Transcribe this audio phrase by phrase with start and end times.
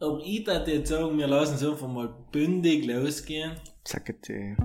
[0.00, 3.56] Aber ich würde jetzt sagen, wir lassen es einfach mal bündig losgehen.
[3.82, 4.56] Zackete.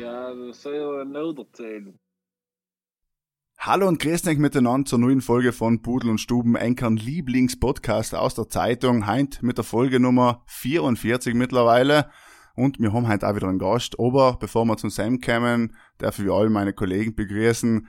[0.00, 1.98] Ja, das soll ja noch erzählen.
[3.66, 8.36] Hallo und grüß euch miteinander zur neuen Folge von Pudel und Stuben, Enkern Lieblingspodcast aus
[8.36, 9.08] der Zeitung.
[9.08, 12.08] Heint mit der Folge Nummer 44 mittlerweile.
[12.54, 13.98] Und wir haben heute auch wieder einen Gast.
[13.98, 17.88] Aber bevor wir zum Sam kommen, darf ich all meine Kollegen begrüßen.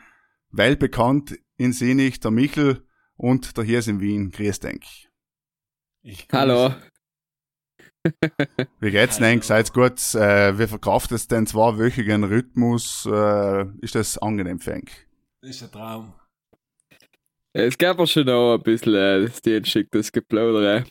[0.50, 2.84] Weltbekannt in Sinich, der Michel
[3.16, 4.32] und der hier ist in Wien.
[4.32, 4.60] Grüß.
[6.02, 6.74] Ich Hallo.
[8.80, 9.44] Wie geht's denn?
[9.44, 10.16] Seid's gut?
[10.16, 13.06] Äh, wie verkauft es den zweiwöchigen Rhythmus?
[13.06, 15.07] Äh, ist das angenehm für euch?
[15.42, 16.14] Das ist ein Traum.
[17.54, 20.84] Es gab auch schon auch ein bisschen äh, das dienstliches Geplaudere.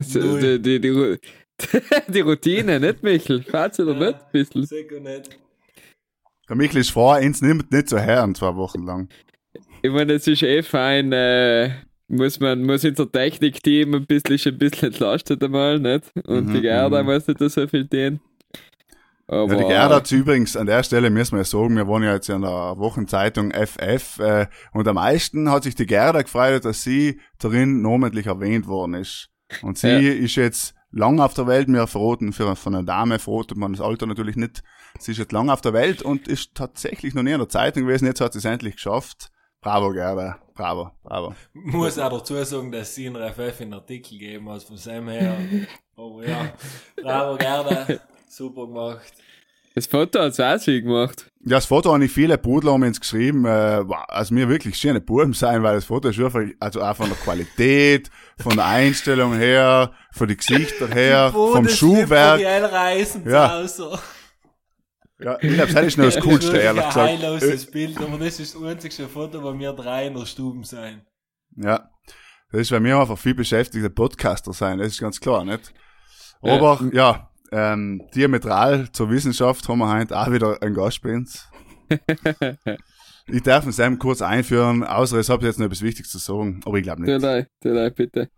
[0.00, 1.18] So, die, die, die, Ru-
[2.08, 3.42] die Routine, nicht Michel?
[3.42, 4.14] Fährt's oder nicht?
[4.20, 4.66] Ein bisschen.
[4.66, 5.38] Sicher nicht.
[6.48, 9.08] Der Michel ist vor, uns nimmt nicht so her, zwei Wochen lang.
[9.82, 11.70] Ich meine, es ist eh fein, äh,
[12.08, 16.10] muss man, muss unser Technikteam ein bisschen, ein bisschen entlastet einmal, nicht?
[16.26, 17.08] Und Mhm, die Gerda mhm.
[17.08, 18.20] muss nicht so viel tun.
[19.30, 22.04] Aber, Ja, die Gerda hat übrigens, an der Stelle müssen wir ja sagen, wir wohnen
[22.06, 26.64] ja jetzt in der Wochenzeitung FF, äh, und am meisten hat sich die Gerda gefreut,
[26.64, 29.28] dass sie darin namentlich erwähnt worden ist.
[29.62, 30.12] Und sie Ja.
[30.12, 33.82] ist jetzt lang auf der Welt, wir verraten, für, von einer Dame verratet man das
[33.82, 34.62] Alter natürlich nicht.
[34.98, 37.84] Sie ist jetzt lang auf der Welt und ist tatsächlich noch nie in der Zeitung
[37.84, 39.28] gewesen, jetzt hat sie es endlich geschafft.
[39.60, 40.38] Bravo, Gerda.
[40.54, 41.34] Bravo, bravo.
[41.52, 45.08] Muss auch dazu sagen, dass sie in der FF einen Artikel gegeben hat, von Sam
[45.08, 45.36] her.
[45.96, 46.52] Aber ja,
[47.02, 48.00] bravo, gerne.
[48.28, 49.12] Super gemacht.
[49.74, 51.30] Das Foto hat's auch sie gemacht.
[51.44, 54.76] Ja, das Foto haben nicht viele Pudler haben uns geschrieben, äh, wow, also mir wirklich
[54.76, 58.66] schöne Buben sein, weil das Foto ist einfach, also auch von der Qualität, von der
[58.66, 62.40] Einstellung her, von den Gesichtern her, vom Schuhwerk.
[63.24, 63.52] Ja.
[63.52, 63.98] Hause.
[65.20, 67.08] Ja, ich glaube, das ist noch das Coolste, ehrlich ein gesagt.
[67.08, 71.02] heilloses Bild, aber das ist das einzige Foto, wo wir drei in der Stube sein.
[71.56, 71.88] Ja,
[72.50, 75.72] das ist bei mir einfach viel beschäftigter Podcaster sein, das ist ganz klar, nicht?
[76.40, 81.48] Aber, ja, ähm, diametral zur Wissenschaft haben wir heute auch wieder einen Gast bei uns.
[83.30, 86.60] Ich darf ihn Sam kurz einführen, außer es habe jetzt noch etwas Wichtiges zu sagen,
[86.64, 87.12] aber ich glaube nicht.
[87.12, 87.24] Tut
[87.60, 88.30] tut euch bitte.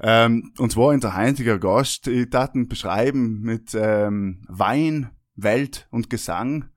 [0.00, 5.86] Ähm, und zwar in der heutige Gast, ich darf ihn beschreiben mit ähm, Wein, Welt
[5.90, 6.68] und Gesang.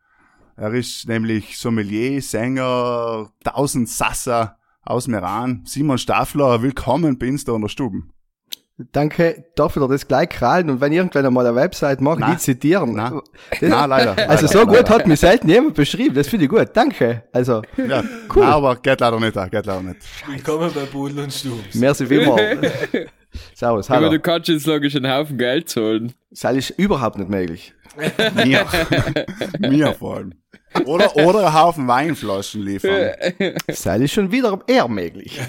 [0.56, 5.64] Er ist nämlich Sommelier, Sänger, Tausendsasser aus Meran.
[5.66, 8.14] Simon Staffler, willkommen bei uns da in der Stuben.
[8.92, 12.38] Danke, darf ich dir das gleich krallen und wenn irgendwann einmal eine Website macht, die
[12.38, 12.94] zitieren.
[12.94, 13.22] Nein.
[13.50, 14.12] Das, Nein, leider.
[14.30, 14.90] also leider, so gut leider.
[14.94, 17.24] hat mich selten jemand beschrieben, das finde ich gut, danke.
[17.34, 18.44] Also, Ja, Cool.
[18.44, 19.98] Nein, aber geht leider nicht, auch, geht leider nicht.
[20.28, 21.74] Willkommen bei Pudel und Stubs.
[21.74, 22.72] merci vielmals.
[23.56, 24.10] Servus, Aber hallo.
[24.12, 26.14] du kannst jetzt logisch einen Haufen Geld zahlen.
[26.30, 27.74] Das ist überhaupt nicht möglich.
[28.46, 28.64] Mir.
[29.60, 30.34] Mir vor allem.
[30.86, 33.12] Oder, oder einen Haufen Weinflaschen liefern.
[33.68, 35.40] Das ist schon wieder eher möglich.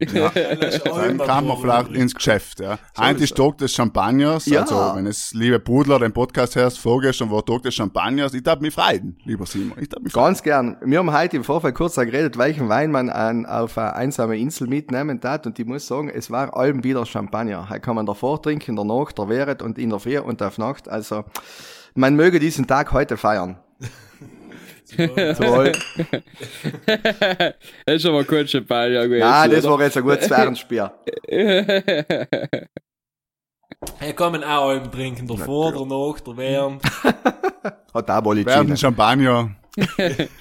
[0.00, 2.78] Dann kann man vielleicht ins Geschäft, ja.
[2.98, 4.62] Heute ist Tag des Champagners, Ja.
[4.62, 8.60] also wenn es, liebe Pudler, den Podcast hörst, vorgestern war Tag des Champagners, ich darf
[8.60, 10.26] mich freuen, lieber Simon, ich darf mich freuen.
[10.26, 10.76] Ganz gern.
[10.84, 14.66] Wir haben heute im Vorfeld kurz geredet, welchen Wein man an, auf eine einsame Insel
[14.68, 17.68] mitnehmen darf und ich muss sagen, es war allem wieder Champagner.
[17.68, 20.42] Heute kann man davor trinken, in der Nacht, der Während und in der Früh und
[20.42, 20.88] auf Nacht.
[20.88, 21.24] Also,
[21.94, 23.58] man möge diesen Tag heute feiern.
[24.96, 25.72] Toll.
[27.86, 29.22] das ist aber kurz Champagner gewesen.
[29.22, 29.78] Ah, das oder?
[29.78, 30.90] war jetzt ein gutes Fernspiel.
[34.16, 36.82] Kann man auch allem trinken, davor, danach, der während.
[37.94, 38.76] Hat auch wohl Werden.
[38.76, 39.56] Champagner.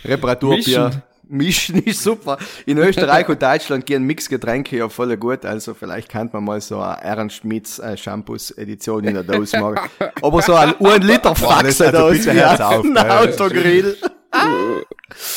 [0.04, 1.04] Reparaturbier.
[1.25, 2.38] Mischen ist super.
[2.66, 6.80] In Österreich und Deutschland gehen Mixgetränke ja voll gut, also vielleicht kann man mal so
[6.80, 9.90] eine Ernst Schmitz äh, Shampoos Edition in der Dose machen.
[10.22, 13.98] Aber so ein 1 Liter Faxe also wie hört's auf, ein gell.
[14.34, 14.84] Autogrill.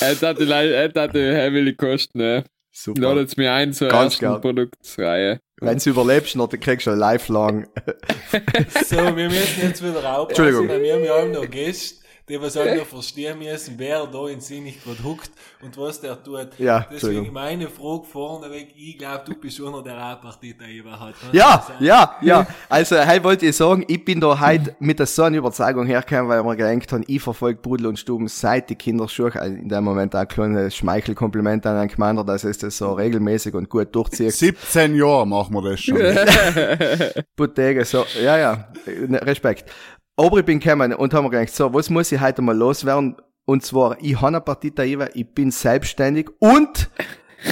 [0.00, 2.44] Es hatte, le- es hatte heavily kosten, ne?
[2.72, 3.00] Super.
[3.00, 4.40] Ladet mir ein zur Ganz ersten gern.
[4.40, 5.40] Produktsreihe.
[5.60, 7.66] Wenn du überlebst, dann kriegst du ein lifelong.
[8.84, 10.68] So, wir müssen jetzt wieder aufpassen, Entschuldigung.
[10.68, 14.26] weil wir haben ja auch noch Gäste, die was auch noch verstehen müssen, wer da
[14.26, 15.30] in Sinnig gerade huckt
[15.62, 16.48] und was der tut.
[16.58, 21.14] Ja, Deswegen meine Frage vorneweg, ich glaube, du bist einer, der auch Partei da hat.
[21.20, 21.76] Kann Ja, sein?
[21.80, 22.46] ja, ja.
[22.68, 26.28] Also, hey, wollte ich sagen, ich bin da heute mit der so einer Überzeugung hergekommen,
[26.28, 29.32] weil mir gedacht habe, ich verfolge Brudel und Stuben seit die Kinderschuhe.
[29.34, 32.92] Also in dem Moment auch ein kleines Schmeichelkompliment an einen Commander, dass es das so
[32.92, 34.32] regelmäßig und gut durchzieht.
[34.32, 35.96] 17 Jahre machen wir das schon.
[37.36, 38.68] Bottega, so, ja, ja,
[39.06, 39.70] ne, Respekt.
[40.16, 43.16] Aber ich bin gekommen und haben mir gedacht, so, was muss ich heute mal loswerden?
[43.44, 46.88] Und zwar, ich habe eine Partita IVA, ich bin selbstständig und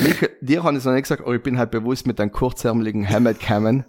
[0.03, 3.05] Michael, dir habe ich noch nicht gesagt, aber ich bin halt bewusst mit einem kurzärmeligen
[3.05, 3.85] Hemd gekommen.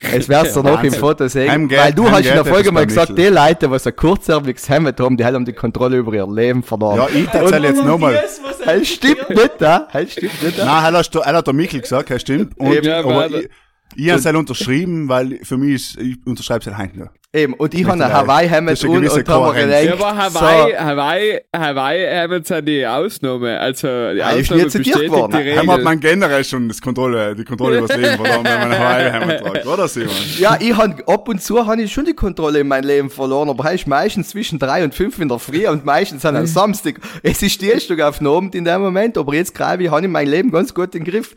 [0.00, 0.92] Es wär's dir noch im.
[0.92, 4.68] Foto sehen, weil du hast in der Folge mal gesagt, die Leute, die ein kurzärmeliges
[4.68, 6.98] Hemd haben, die haben die Kontrolle über ihr Leben verloren.
[6.98, 8.22] Ja, ich erzähle jetzt nochmal.
[8.64, 9.88] Das stimmt nicht, da.
[9.92, 10.64] Das stimmt nicht, da.
[10.66, 12.58] Nein, er hat, er hat der Michel gesagt, das stimmt.
[12.58, 13.48] Und, Ja, aber aber- ich,
[13.94, 17.08] ich habe es halt unterschrieben, weil für mich ist, ich unterschreibe es halt heute noch.
[17.32, 19.72] Eben, und ich habe Hawaii-Hemd ist eine und, und haben mir Kohärenz.
[19.84, 23.60] Ja, gedacht, aber Hawaii, so, Hawaii, Hawaii haben sind die Ausnahme.
[23.60, 25.32] Also, die Ja, ist Ausnahme zitiert bestätigt worden.
[25.32, 25.84] die Heim hat Regel.
[25.84, 29.66] man generell schon das Kontrolle, die Kontrolle über das Leben verloren, wenn man Hawaii-Hemd tragt,
[29.66, 30.14] oder Simon?
[30.38, 33.50] Ja, ich han ab und zu habe ich schon die Kontrolle in mein Leben verloren,
[33.50, 37.00] aber heißt meistens zwischen drei und fünf in der Früh und meistens an einem Samstag.
[37.22, 40.00] Es ist die Stück auf den Abend in dem Moment, aber jetzt gerade ich habe
[40.00, 41.34] ich mein Leben ganz gut im Griff.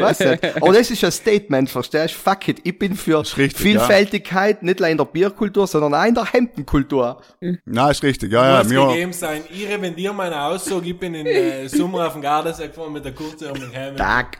[0.00, 0.56] Was nicht.
[0.56, 2.18] Aber das ist ein Statement, verstehst du?
[2.18, 2.60] Fuck it.
[2.64, 7.20] Ich bin für richtig, Vielfältigkeit, nicht nur in der Bierkultur, sondern auch in der Hemdenkultur.
[7.40, 8.86] Nein, ist richtig, ja, Muss ja.
[8.86, 9.42] Mir, gegeben sein.
[9.50, 10.88] Ich revendiere meine Aussage.
[10.88, 13.98] Ich bin im äh, Sommer auf dem Gardasee gefahren mit der kurzärmeligen Hemd.
[13.98, 14.38] Tag.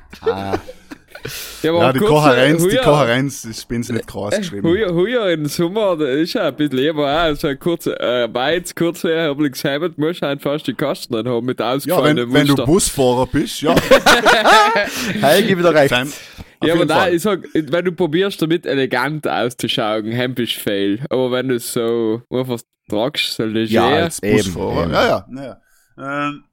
[1.65, 4.69] Ja, aber ja, die kurz, Kohärenz, die Kohärenz, ich bin's nicht groß geschrieben.
[4.69, 8.33] Heuer, heuer im Sommer, da ist ja ein bisschen lieber auch, so ein kurzer, äh,
[8.33, 12.49] Weiz, kurzer, obliges Hemd, musst du halt fast die Kasten haben mit Ja, ausgefallenen wenn,
[12.49, 12.65] wenn du.
[12.65, 13.75] Busfahrer bist, ja.
[15.21, 15.91] Hey, gib wieder recht.
[15.91, 17.15] Sam, auf Ja, aber da, Fall.
[17.15, 21.01] ich sag, wenn du probierst, damit elegant auszuschauen, Hemd ist fail.
[21.11, 24.83] Aber wenn du es so einfach tragst, so leger, Ja, als Eben, Busfahrer.
[24.85, 24.93] eben.
[24.93, 25.61] Ja, ja, ja.
[25.99, 26.29] ja.
[26.29, 26.45] Ähm,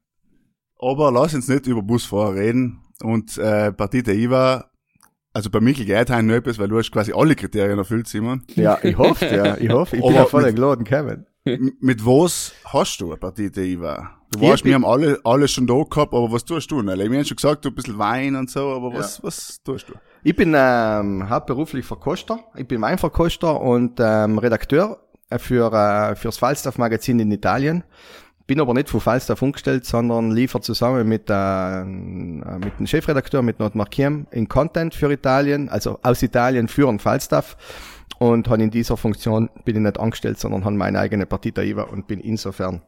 [0.78, 2.78] aber lass uns nicht über Busfahrer reden.
[3.02, 4.70] Und äh, Partite IVA,
[5.32, 8.42] also bei Michael geht halt noch etwas, weil du hast quasi alle Kriterien erfüllt, Simon.
[8.54, 9.96] Ja, ich hoffe, ja, ich hoffe.
[9.96, 11.26] Ich bin ja voll geladen, Kevin.
[11.80, 14.10] Mit was hast du eine Partite IVA?
[14.30, 16.82] Du Ich bin- wir haben alle, alle schon da gehabt, aber was tust du?
[16.82, 19.94] Wir haben schon gesagt, du ein bisschen Wein und so, aber was, was tust du?
[20.22, 22.38] Ich bin ähm, hauptberuflich Verkoster.
[22.56, 25.00] Ich bin Weinverkoster und ähm, Redakteur
[25.38, 27.82] für äh, fürs Falstaff Magazin in Italien.
[28.52, 33.58] Bin aber nicht von Falstaff umgestellt, sondern liefere zusammen mit, äh, mit dem Chefredakteur, mit
[33.58, 37.56] Notmar Kiem, in Content für Italien, also aus Italien für den Falstaff.
[38.18, 41.84] Und habe in dieser Funktion bin ich nicht angestellt, sondern habe meine eigene Partita IVA
[41.84, 42.82] und bin insofern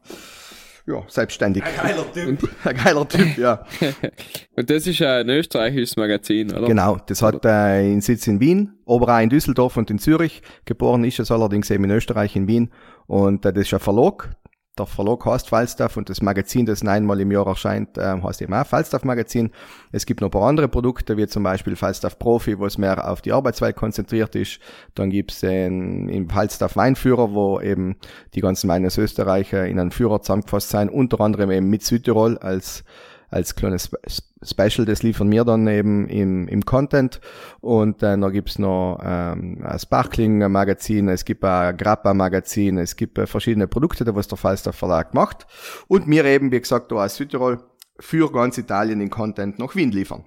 [0.85, 1.63] ja, selbstständig.
[1.81, 2.47] Geiler Typ.
[2.63, 3.65] Ein geiler Typ, ja.
[4.55, 6.67] Und das ist ja ein österreichisches Magazin, oder?
[6.67, 10.43] Genau, das hat äh, einen Sitz in Wien, aber auch in Düsseldorf und in Zürich.
[10.65, 12.69] Geboren ist es allerdings eben in Österreich, in Wien.
[13.07, 14.29] Und äh, das ist ein Verlag.
[14.77, 18.53] Der Verlag heißt Falstaff und das Magazin, das einmal im Jahr erscheint, äh, heißt eben
[18.53, 19.51] auch Falstaff Magazin.
[19.93, 23.09] Es gibt noch ein paar andere Produkte, wie zum Beispiel Falstaff Profi, wo es mehr
[23.09, 24.59] auf die Arbeitswelt konzentriert ist.
[24.93, 27.95] Dann gibt's den im Falstaff Weinführer, wo eben
[28.33, 32.37] die ganzen Weine aus Österreich in einen Führer zusammengefasst sind, unter anderem eben mit Südtirol
[32.37, 32.83] als
[33.29, 33.99] als kleines Spe-
[34.43, 37.19] Special, das liefern wir dann eben im, im Content.
[37.61, 43.25] Und äh, dann gibt's noch ähm, ein Sparkling-Magazin, es gibt ein Grappa-Magazin, es gibt äh,
[43.25, 45.47] verschiedene Produkte, da was der Falstaff Verlag macht.
[45.87, 47.59] Und wir eben, wie gesagt, da aus Südtirol
[47.99, 50.25] für ganz Italien in Content nach Wien liefern.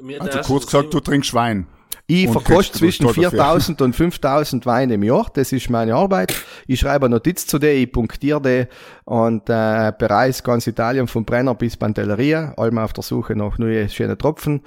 [0.00, 1.66] Mir Also kurz gesagt, du trinkst Wein.
[2.12, 3.30] Ich verkoste zwischen was dafür?
[3.30, 5.30] 4000 und 5000 Weine im Jahr.
[5.32, 6.34] Das ist meine Arbeit.
[6.66, 8.66] Ich schreibe eine Notiz zu dir, ich punktiere die
[9.04, 13.88] und äh, bereise ganz Italien von Brenner bis Pantelleria, allem auf der Suche nach neuen
[13.88, 14.62] schönen Tropfen.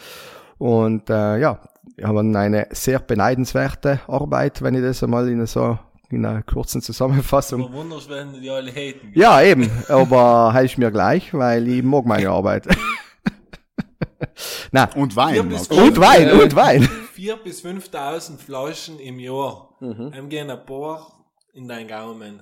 [0.58, 1.60] Und äh, ja,
[1.96, 5.78] wir haben eine sehr beneidenswerte Arbeit, wenn ich das einmal in so
[6.10, 7.62] in einer kurzen Zusammenfassung.
[7.62, 9.12] Du wunderst, wenn die alle haten.
[9.14, 12.68] Ja, eben, aber heißt mir gleich, weil ich mag meine Arbeit.
[14.72, 15.40] Na, Und Wein.
[15.40, 16.88] Und Wein, und Wein.
[17.16, 19.76] 4.000 bis 5.000 Flaschen im Jahr.
[19.80, 20.12] Mhm.
[20.14, 22.42] Einem gehen ein paar in deinen Gaumen.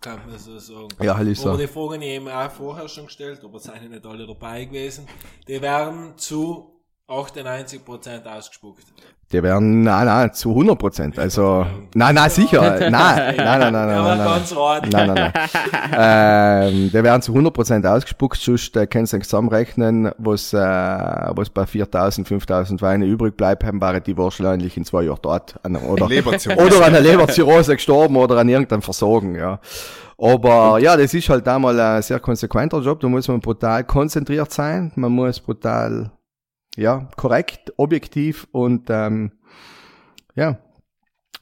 [0.00, 0.88] Kann man so sagen.
[1.02, 1.50] Ja, halt so.
[1.50, 4.64] Aber die Fragen ich eben auch vorher schon gestellt, aber es sind nicht alle dabei
[4.64, 5.06] gewesen.
[5.48, 6.73] Die werden zu
[7.08, 8.84] 98% ausgespuckt.
[9.30, 11.18] Die werden, nein, nein, zu 100 Prozent.
[11.18, 12.60] Also, nein, nein, sicher.
[12.60, 14.18] Nein, nein, nein, nein, nein, nein, nein.
[14.18, 14.82] ganz rot.
[14.90, 15.32] Nein, nein, nein.
[15.92, 21.50] ähm, die werden zu 100 Prozent ausgespuckt, sonst äh, können sie zusammenrechnen, was, äh, was
[21.50, 25.56] bei 4000, 5000 Weine übrig bleibt, haben waren die wahrscheinlich in zwei Jahren dort.
[25.62, 26.66] An, oder, Leberzirrhose.
[26.66, 29.60] oder an einer Leberzirrhose gestorben oder an irgendeinem Versorgen, ja.
[30.16, 33.00] Aber ja, das ist halt einmal ein sehr konsequenter Job.
[33.00, 34.92] Da muss man brutal konzentriert sein.
[34.94, 36.12] Man muss brutal,
[36.76, 39.32] ja, korrekt, objektiv und ähm,
[40.34, 40.58] ja,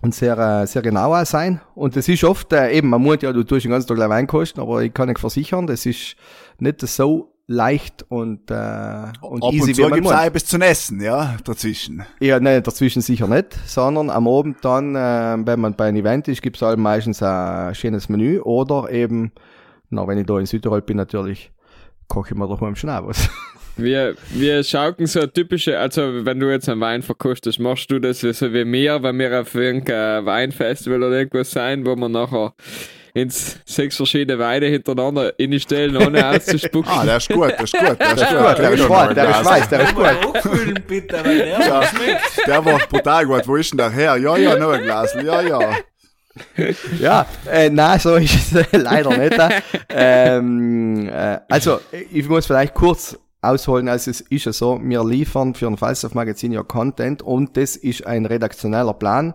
[0.03, 1.61] und sehr, äh, sehr genau auch sein.
[1.75, 4.09] Und das ist oft, äh, eben, man muss ja, du tust den ganzen Tag gleich
[4.09, 6.17] Wein kosten, aber ich kann euch versichern, das ist
[6.59, 10.47] nicht so leicht und, äh, und Ab easy, und zu wie man gibt's auch etwas
[10.47, 12.05] zu essen, ja, dazwischen.
[12.21, 16.29] Ja, nein, dazwischen sicher nicht, sondern am Abend dann, äh, wenn man bei einem Event
[16.29, 19.33] ist, gibt's halt meistens ein schönes Menü oder eben,
[19.91, 21.53] na, wenn ich da in Südtirol bin, natürlich,
[22.09, 23.29] koche ich mir doch mal im Schnee was.
[23.77, 28.21] Wir, wir schauken so typische, also wenn du jetzt einen Wein verkostest, machst du das
[28.21, 32.53] so wie mir, wenn wir auf irgendein Weinfestival oder irgendwas sein, wo wir nachher
[33.15, 36.91] ins sechs verschiedene Weine hintereinander in die Stellen, ohne auszuspucken.
[36.91, 38.29] Ah, der ist gut, der ist gut, der ist
[38.89, 38.89] gut.
[38.89, 40.87] Gut, der ist weiß, der ist weiß, der ist gut.
[40.89, 41.83] Bitte, weil der Ja.
[42.47, 43.47] Der war brutal gut.
[43.47, 44.17] Wo ist denn der her?
[44.17, 45.15] Ja, ja, noch ein Glas.
[45.23, 45.77] Ja, ja.
[46.99, 49.37] Ja, äh, nein, so ist es leider nicht.
[49.91, 55.55] Ähm, äh, also, ich muss vielleicht kurz ausholen, also es ist ja so, wir liefern
[55.55, 59.35] für ein Falstaff-Magazin ja Content und das ist ein redaktioneller Plan,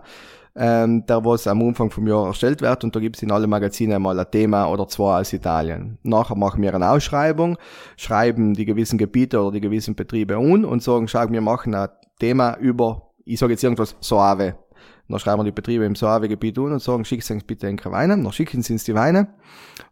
[0.56, 3.46] ähm, der was am Anfang vom Jahr erstellt wird und da gibt es in alle
[3.46, 5.98] Magazine mal ein Thema oder zwei aus Italien.
[6.02, 7.58] Nachher machen wir eine Ausschreibung,
[7.96, 11.88] schreiben die gewissen Gebiete oder die gewissen Betriebe an und sagen, schau, wir machen ein
[12.18, 14.56] Thema über, ich sage jetzt irgendwas, Soave.
[15.08, 18.22] Dann schreiben wir die Betriebe im Soave-Gebiet an und sagen, schicken uns bitte ein Weine.
[18.22, 19.28] Dann schicken sie uns die Weine.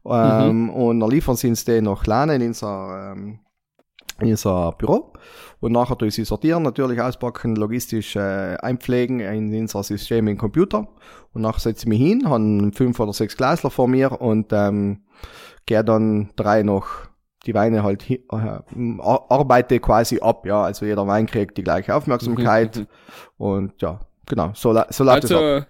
[0.05, 3.39] Ähm, Und dann liefern sie uns die nach Lane in unser, ähm,
[4.21, 5.13] in unser Büro.
[5.61, 10.39] Und nachher tue ich sie sortieren, natürlich auspacken, logistisch äh, einpflegen in unser System im
[10.39, 10.89] Computer.
[11.33, 15.03] Und nachher setze ich mich hin, habe fünf oder sechs Glasler vor mir und ähm,
[15.67, 16.87] gehe dann drei noch
[17.47, 20.63] die Weine halt äh, ar- arbeite quasi ab, ja.
[20.63, 22.77] Also jeder Wein kriegt die gleiche Aufmerksamkeit.
[23.39, 25.31] und ja, genau, so, so läuft es
[25.61, 25.67] ab.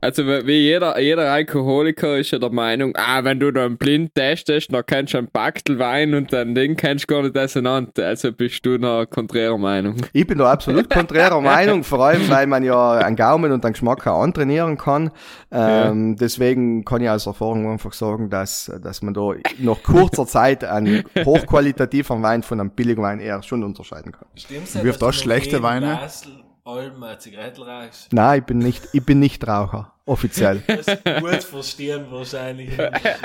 [0.00, 4.72] Also, wie jeder, jeder Alkoholiker ist ja der Meinung, ah, wenn du dann blind testest,
[4.72, 8.06] dann kennst du ein Backel Wein und dann den kennst du gar nicht auseinander.
[8.06, 9.96] Also bist du einer konträrer Meinung.
[10.12, 13.72] Ich bin da absolut konträrer Meinung, vor allem, weil man ja einen Gaumen und einen
[13.72, 15.10] Geschmack auch antrainieren kann.
[15.50, 20.64] Ähm, Deswegen kann ich aus Erfahrung einfach sagen, dass, dass man da nach kurzer Zeit
[20.64, 24.26] einen hochqualitativen Wein von einem billigen Wein eher schon unterscheiden kann.
[24.34, 25.98] Stimmt's hast du du schlechte noch Weine?
[26.00, 26.32] Basel,
[26.66, 28.12] Alben, eine Zigarette rauchst?
[28.12, 30.62] Nein, ich bin nicht, ich bin nicht Raucher, offiziell.
[30.66, 32.76] Das ist gut verstehen wahrscheinlich.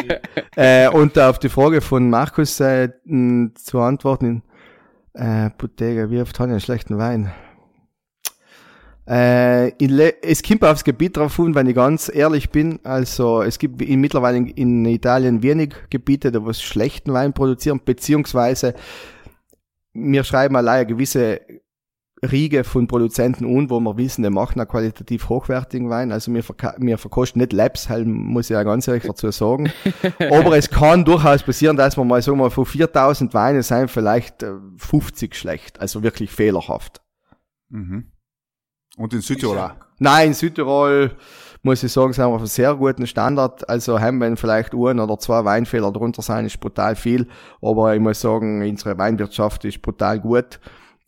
[0.56, 2.90] äh, und auf die Frage von Markus äh,
[3.56, 4.44] zu antworten,
[5.14, 7.32] äh, Bottega, wie oft habe ich einen schlechten Wein?
[9.08, 9.72] Äh,
[10.22, 12.80] es kommt aufs Gebiet drauf an, wenn ich ganz ehrlich bin.
[12.84, 17.82] Also es gibt in, mittlerweile in, in Italien wenig Gebiete, da was schlechten Wein produzieren,
[17.84, 18.76] beziehungsweise
[19.94, 21.42] wir schreiben allein eine gewisse
[22.24, 26.12] Riege von Produzenten an, wo wir wissen, die machen einen qualitativ hochwertigen Wein.
[26.12, 29.72] Also wir, verka- wir verkosten nicht Labs, halt, muss ich ja ganz ehrlich dazu sagen.
[30.20, 33.90] Aber es kann durchaus passieren, dass wir mal, sagen wir, mal, von 4000 Weinen sind
[33.90, 35.82] vielleicht äh, 50 schlecht.
[35.82, 37.02] Also wirklich fehlerhaft.
[37.70, 38.12] Mhm.
[38.98, 39.72] Und in Südtirol auch.
[39.98, 41.16] Nein, in Südtirol
[41.64, 43.68] muss ich sagen, sind wir auf einem sehr guten Standard.
[43.70, 47.28] Also haben wir vielleicht ein oder zwei Weinfehler drunter sein, ist brutal viel.
[47.62, 50.60] Aber ich muss sagen, unsere Weinwirtschaft ist brutal gut.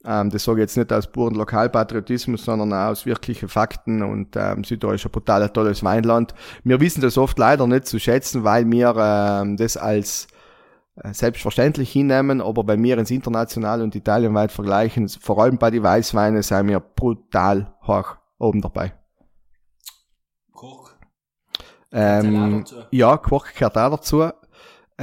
[0.05, 4.03] Ähm, das sage ich jetzt nicht aus puren Lokalpatriotismus, sondern auch aus wirklichen Fakten.
[4.03, 6.33] Und ähm, ist ein brutal tolles Weinland.
[6.63, 10.27] Wir wissen das oft leider nicht zu schätzen, weil wir ähm, das als
[10.95, 15.83] äh, selbstverständlich hinnehmen, aber bei mir ins international und italienweit vergleichen, vor allem bei den
[15.83, 18.93] Weißweinen, sind wir brutal hoch oben dabei.
[20.51, 20.91] Koch.
[21.91, 24.29] Ähm, ja, Quark gehört auch dazu.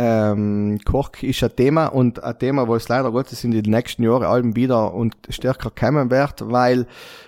[0.02, 4.02] Ähm, Quark ist ein Thema und ein Thema, wo es leider Gottes in den nächsten
[4.02, 6.86] Jahren allem wieder und stärker kommen wird, weil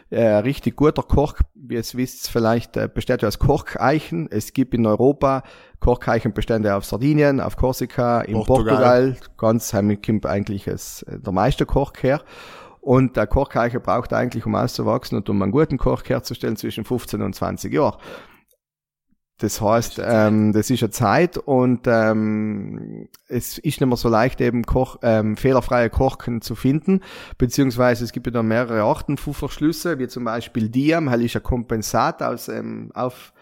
[0.09, 4.27] äh, richtig guter Kork, wie ihr es wisst, vielleicht äh, besteht ja aus Korkeichen.
[4.31, 5.43] Es gibt in Europa
[5.81, 9.11] Korkeichenbestände auf Sardinien, auf Korsika, in Portugal.
[9.11, 9.17] Portugal.
[9.37, 12.23] Ganz heimlich kommt eigentlich es, äh, der meiste Kork her.
[12.81, 17.21] Und der Korkeiche braucht eigentlich, um auszuwachsen und um einen guten Kork herzustellen, zwischen 15
[17.21, 17.99] und 20 Jahren.
[19.39, 24.41] Das heißt, ähm, das ist eine Zeit und ähm, es ist nicht mehr so leicht,
[24.41, 27.01] eben Koch, ähm, fehlerfreie Korken zu finden,
[27.39, 31.35] beziehungsweise es gibt ja da mehrere Arten von Verschlüsse, wie zum Beispiel Diam, halt ist
[31.35, 33.33] ein Kompensat aus ähm, auf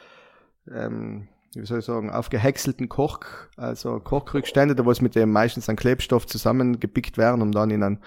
[0.71, 5.69] ähm, wie soll ich sagen, aufgehäckselten Kork, also Korkrückstände, da wo es mit dem meistens
[5.69, 7.99] an Klebstoff zusammengepickt werden, um dann in einen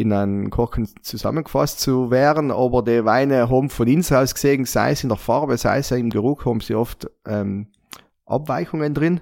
[0.00, 4.92] in einen Korken zusammengefasst zu werden, aber die Weine haben von uns aus gesehen, sei
[4.92, 7.68] es in der Farbe, sei es im Geruch, haben sie oft ähm,
[8.26, 9.20] Abweichungen drin.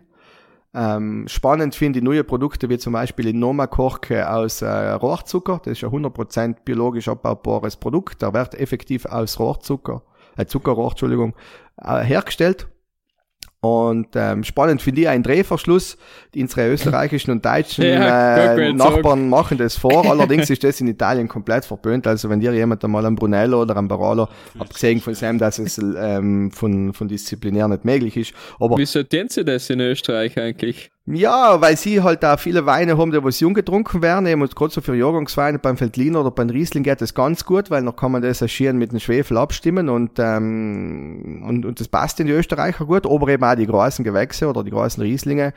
[0.74, 5.60] Ähm, spannend finde ich neue Produkte, wie zum Beispiel in Noma Korke aus äh, Rohrzucker.
[5.64, 8.22] Das ist ein 100% biologisch abbaubares Produkt.
[8.22, 10.02] Der wird effektiv aus Rohrzucker,
[10.36, 11.34] äh, Zuckerrohr, Entschuldigung,
[11.78, 12.68] äh, hergestellt.
[13.60, 15.96] Und ähm, spannend finde ich ein Drehverschluss.
[16.32, 20.06] Die unsere österreichischen und deutschen Ja, äh, Nachbarn machen das vor.
[20.10, 22.06] Allerdings ist das in Italien komplett verböhnt.
[22.06, 25.78] Also wenn dir jemand einmal am Brunello oder am Barolo, abgesehen von dem, dass es
[25.78, 28.32] ähm, von, von disziplinär nicht möglich ist.
[28.60, 30.92] Aber Wieso tun sie das in Österreich eigentlich?
[31.14, 34.54] Ja, weil sie halt da viele Weine haben, die was jung getrunken werden, eben und
[34.54, 37.96] gerade so für Jahrgangsweine beim Veltliner oder beim Riesling geht das ganz gut, weil noch
[37.96, 42.26] kann man das Schieren mit dem Schwefel abstimmen und, ähm, und, und das passt in
[42.26, 45.54] die Österreicher gut, aber eben auch die großen Gewächse oder die großen Rieslinge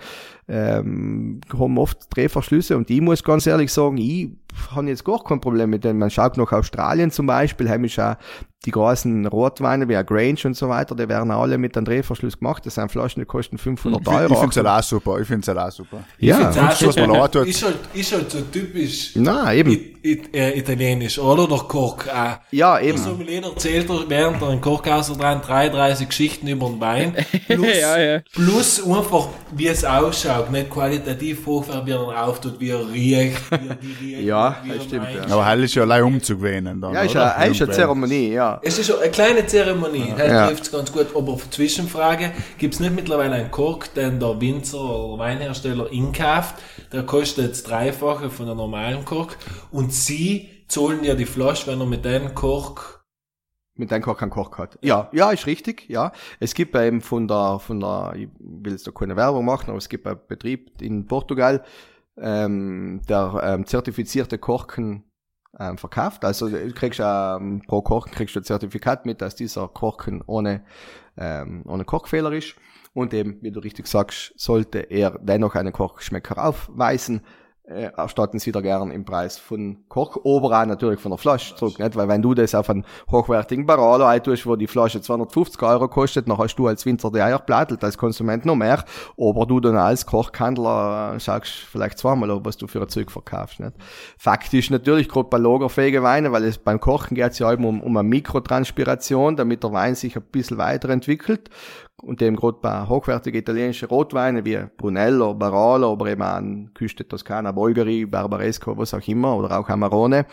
[0.48, 4.30] ähm, haben oft Drehverschlüsse und ich muss ganz ehrlich sagen, ich
[4.76, 6.00] habe jetzt gar kein Problem mit denen.
[6.00, 8.16] Man schaut nach Australien zum Beispiel, heim ist auch
[8.66, 12.64] die großen Rotweine wie Grange und so weiter, die werden alle mit einem Drehverschluss gemacht.
[12.66, 14.34] Das sind Flaschen, die kosten 500 Euro.
[14.34, 15.20] Ich finde es auch super.
[15.20, 16.04] Ich finde es auch super.
[16.20, 17.48] ja, Find's auch was auch tut.
[17.48, 19.72] Ist halt, ist halt so typisch na eben.
[19.72, 21.48] it, it, äh, italienisch, oder?
[21.48, 22.06] Der Koch.
[22.06, 22.98] Äh, Ja, Der eben.
[23.00, 27.16] Sommelier erzählt er während er einen Kochkasser dran 33 Geschichten über den Wein.
[27.48, 28.20] Plus, Ja, ja.
[28.32, 30.52] plus einfach, wie es ausschaut.
[30.52, 34.22] Nicht qualitativ hochwertig, wie er auftut, wie er riecht, wie er die riecht.
[34.22, 35.24] Ja, wie das stimmt, ja.
[35.34, 37.72] Aber halt ist ja allein umzugewöhnen dann, Ja, ist ja, ist eine.
[37.72, 38.60] Zeremonie, ja.
[38.64, 40.48] Es ist schon eine kleine Zeremonie, das Ja.
[40.48, 41.08] trifft es ganz gut.
[41.16, 46.56] Aber Zwischenfrage, gibt es nicht mittlerweile einen Kork, den der Winzer oder Weinhersteller inkauft,
[46.92, 49.38] der kostet das Dreifache von der normalen Kork
[49.72, 53.04] und sie zahlen ja die Flasche, wenn er mit dem Kork
[53.76, 54.78] Mit deinem Koch keinen Koch hat.
[54.82, 56.12] Ja, ja, ist richtig, ja.
[56.40, 59.78] Es gibt eben von der, von der, ich will jetzt da keine Werbung machen, aber
[59.78, 61.64] es gibt einen Betrieb in Portugal,
[62.22, 65.04] ähm, der ähm, zertifizierte Korken
[65.60, 66.24] ähm, verkauft.
[66.24, 70.64] Also du kriegst ähm, pro Korken kriegst du ein Zertifikat mit, dass dieser Korken ohne,
[71.18, 72.56] ähm, ohne Korkfehler ist.
[72.94, 77.22] Und eben, wie du richtig sagst, sollte er dennoch einen Korkschmecker aufweisen,
[77.64, 81.96] äh, erstatten sie da gern im Preis von Kochoberan natürlich von der Flasche zurück, nicht?
[81.96, 86.28] Weil wenn du das auf einen hochwertigen Barolo eintust, wo die Flasche 250 Euro kostet,
[86.28, 88.84] dann hast du als Winzer die Eier plattelt, als Konsument noch mehr,
[89.18, 93.12] aber du dann als Kochhandler äh, sagst vielleicht zweimal, ob was du für ein Zeug
[93.12, 93.74] verkaufst, nicht?
[94.18, 97.82] Faktisch natürlich gerade bei lagerfähigen Weinen, weil es beim Kochen geht es ja eben um,
[97.82, 101.50] um eine Mikrotranspiration, damit der Wein sich ein bisschen weiterentwickelt
[102.02, 107.52] und dem gerade bei hochwertigen italienischen Rotweinen wie Brunello, Barolo, aber eben an Küste Toskana,
[107.52, 110.26] Bolgari, Barbaresco, was auch immer, oder auch Amarone,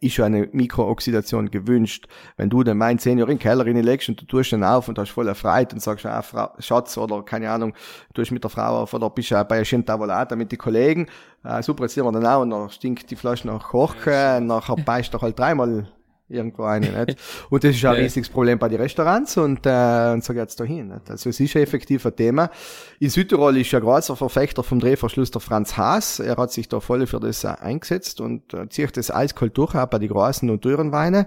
[0.00, 2.06] ist schon eine Mikrooxidation gewünscht.
[2.36, 4.88] Wenn du den Wein zehn Jahre in den Keller legst und du tust ihn auf
[4.88, 7.74] und hast voll erfreut und sagst, ah, Frau, Schatz, oder keine Ahnung,
[8.08, 10.58] du tust mit der Frau auf oder bist äh, bei einer schönen Tavolata mit den
[10.58, 11.06] Kollegen,
[11.44, 14.76] äh, super, jetzt sehen wir dann auch und dann stinkt die Flasche nach Korken, nachher
[14.76, 15.86] beißt doch halt dreimal
[16.34, 17.18] irgendwo eine, nicht?
[17.50, 20.56] Und das ist auch ein riesiges Problem bei den Restaurants und, äh, und so geht's
[20.56, 20.88] da hin.
[20.88, 21.10] Nicht?
[21.10, 22.50] Also es ist ein effektiv ein Thema.
[22.98, 26.18] In Südtirol ist ja großer Verfechter vom Drehverschluss der Franz Haas.
[26.18, 29.74] Er hat sich da voll für das äh, eingesetzt und äh, zieht das eiskalt durch,
[29.74, 31.26] auch bei den großen und teuren Weinen.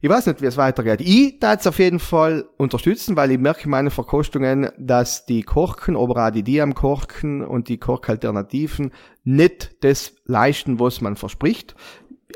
[0.00, 1.00] Ich weiß nicht, wie es weitergeht.
[1.00, 5.42] Ich darf es auf jeden Fall unterstützen, weil ich merke in meinen Verkostungen, dass die
[5.42, 8.92] Korken, aber auch die Diam-Korken und die Korkalternativen
[9.24, 11.74] nicht das leisten, was man verspricht.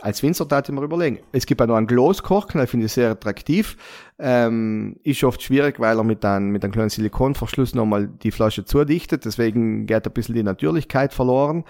[0.01, 1.19] Als Winzer darf ich mir überlegen.
[1.33, 3.77] Es gibt auch noch einen Glosskorken, den finde ich sehr attraktiv.
[4.19, 8.65] Ähm, ist oft schwierig, weil er mit einem, mit einem kleinen Silikonverschluss nochmal die Flasche
[8.65, 9.25] zudichtet.
[9.25, 11.65] Deswegen geht ein bisschen die Natürlichkeit verloren.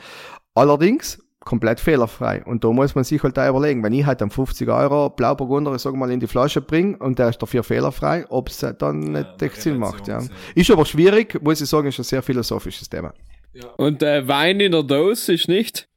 [0.54, 2.44] Allerdings komplett fehlerfrei.
[2.44, 5.76] Und da muss man sich halt auch überlegen, wenn ich halt einen 50 Euro Blauburgunder,
[5.78, 9.42] sag mal, in die Flasche bringe und der ist dafür fehlerfrei, ob es dann nicht
[9.42, 10.08] echt Sinn macht.
[10.08, 10.22] Ja.
[10.54, 13.12] Ist aber schwierig, muss ich sagen, ist ein sehr philosophisches Thema.
[13.76, 15.88] Und äh, Wein in der Dose ist nicht.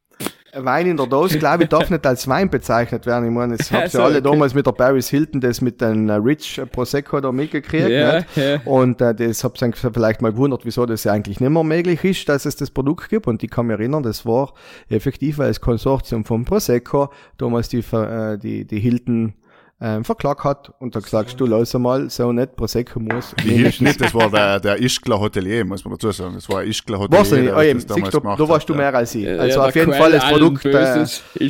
[0.58, 3.26] Wein in der Dose, glaube ich, darf nicht als Wein bezeichnet werden.
[3.26, 4.30] Ich meine, das habt ihr alle okay.
[4.32, 7.90] damals mit der Paris Hilton das mit den äh, Rich Prosecco da mitgekriegt.
[7.90, 8.38] Ja, nicht?
[8.38, 8.62] ja.
[8.66, 12.04] Und äh, das habt ihr vielleicht mal gewundert, wieso das ja eigentlich nicht mehr möglich
[12.04, 13.28] ist, dass es das Produkt gibt.
[13.28, 14.54] Und ich kann mich erinnern, das war
[14.90, 19.34] effektiv, weil das Konsortium vom Prosecco damals die, äh, die, die Hilton
[19.82, 23.82] ähm, verklagt hat und dann gesagt, du lass mal, so nicht, Prosecco muss Die hilft
[23.82, 26.36] nicht, das war der, der Ischgler Hotelier, muss man dazu sagen.
[26.36, 27.20] Das war ein Ischgler Hotelier.
[27.20, 27.48] Warst du nicht?
[27.48, 28.78] der Oh, eben, das damals du, gemacht da warst hat, du ja.
[28.80, 29.24] mehr als ich.
[29.24, 31.06] Ja, Also der auf jeden Fall das Produkt, äh,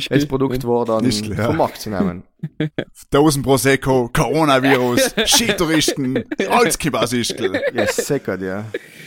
[0.08, 1.46] das Produkt war dann Ist klar.
[1.46, 2.24] vom Markt zu nehmen.
[3.10, 7.60] Dosen Prosecco, Coronavirus, Skitouristen, aus Ischgl.
[7.74, 8.64] Ja, sicher, ja.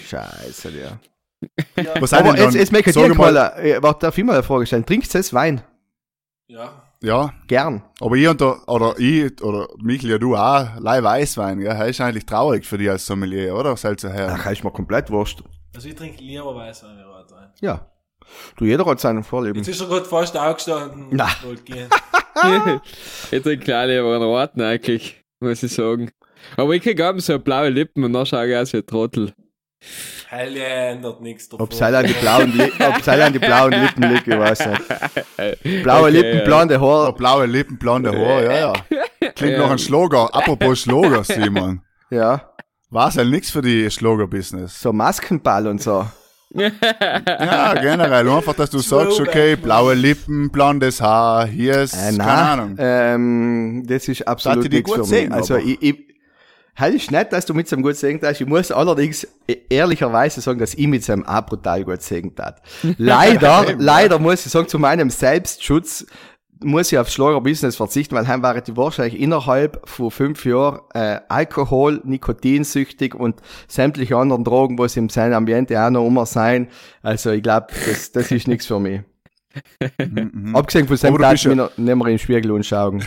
[0.08, 1.00] Scheiße, ja.
[2.00, 4.34] Was sind Aber denn jetzt, jetzt möchte ich dir mal, äh, warte, darf ich mal
[4.34, 4.86] eine Frage stellen?
[4.86, 5.62] Trinkst du das Wein?
[6.48, 6.89] Ja.
[7.02, 7.82] Ja, Gern.
[8.02, 11.90] aber ich und der, oder ich, oder Michael, ja du auch, Leih Weißwein, ja, das
[11.92, 13.78] ist eigentlich traurig für dich als Sommelier, oder?
[13.78, 14.38] Seltzer her.
[14.38, 15.42] Ach, ist mir komplett wurscht.
[15.74, 17.50] Also ich trinke lieber Weißwein wie Rotwein.
[17.62, 17.90] Ja.
[18.58, 19.58] Du, jeder hat seinen Vorlieben.
[19.58, 21.06] Jetzt ist er gerade fast aufgestanden.
[21.08, 21.30] und Na.
[21.44, 21.88] wollte gehen.
[23.32, 26.12] ich trinke klar lieber einen Roten eigentlich, muss ich sagen.
[26.58, 29.34] Aber ich krieg abends so blaue Lippen und dann schaue ich aus wie ein Trottel.
[30.32, 31.66] Heil ändert nichts davon.
[31.66, 34.60] Ob es an die blauen, Li ob es an die blauen Lippen liegt, ich weiß
[34.68, 35.84] nicht.
[35.84, 36.44] Blaue Okay, Lippen, ja.
[36.46, 37.14] blonde Oh, Haare.
[37.14, 38.74] blaue Lippen, blonde Haare, ja, ja.
[39.36, 39.60] Klingt Ja.
[39.60, 40.34] noch ein Schlager.
[40.34, 41.82] Apropos Schlager, Simon.
[42.12, 42.52] Ja.
[42.92, 44.80] War's halt nix für die Schlager-Business.
[44.82, 46.06] So Maskenball und so.
[46.54, 48.28] Ja, generell.
[48.30, 52.76] Einfach, dass du sagst, okay, blaue Lippen, blondes Haar, hier ist, Äh, keine Ahnung.
[52.80, 55.08] ähm, das ist absolut nichts für mich.
[55.08, 55.96] sehen, Also ich, ich
[56.80, 58.40] halt ist nett, dass du mit so einem gut singen hast.
[58.42, 62.36] Ich muss allerdings e- ehrlicherweise sagen, dass ich mit so einem auch brutal gut singen
[62.36, 62.62] tat.
[62.98, 66.06] Leider, leider muss ich sagen, zu meinem Selbstschutz
[66.62, 71.22] muss ich aufs Schlager-Business verzichten, weil heim waren die wahrscheinlich innerhalb von fünf Jahren äh,
[71.30, 73.38] Alkohol, Nikotinsüchtig und
[73.70, 76.68] sämtliche anderen Drogen, was im seinem Ambiente auch noch immer sein.
[77.02, 79.02] Also ich glaube, das, das ist nichts für mich.
[80.54, 83.04] Abgesehen von seinem Tat, ja- nicht mehr in den Spiegel anschauen.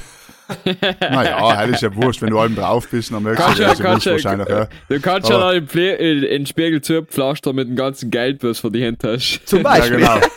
[1.01, 3.79] Naja, halt ist ja wurscht, wenn du allem drauf bist, dann Kannst du ja, das
[3.79, 4.69] ja ja, wahrscheinlich, ja.
[4.89, 8.59] du kannst ja Aber- dann Ple- in den Spiegel zupflastern mit dem ganzen Geld, was
[8.59, 9.41] du verdient hast.
[9.47, 9.97] Zum Ja, Beispiel.
[9.99, 10.17] genau.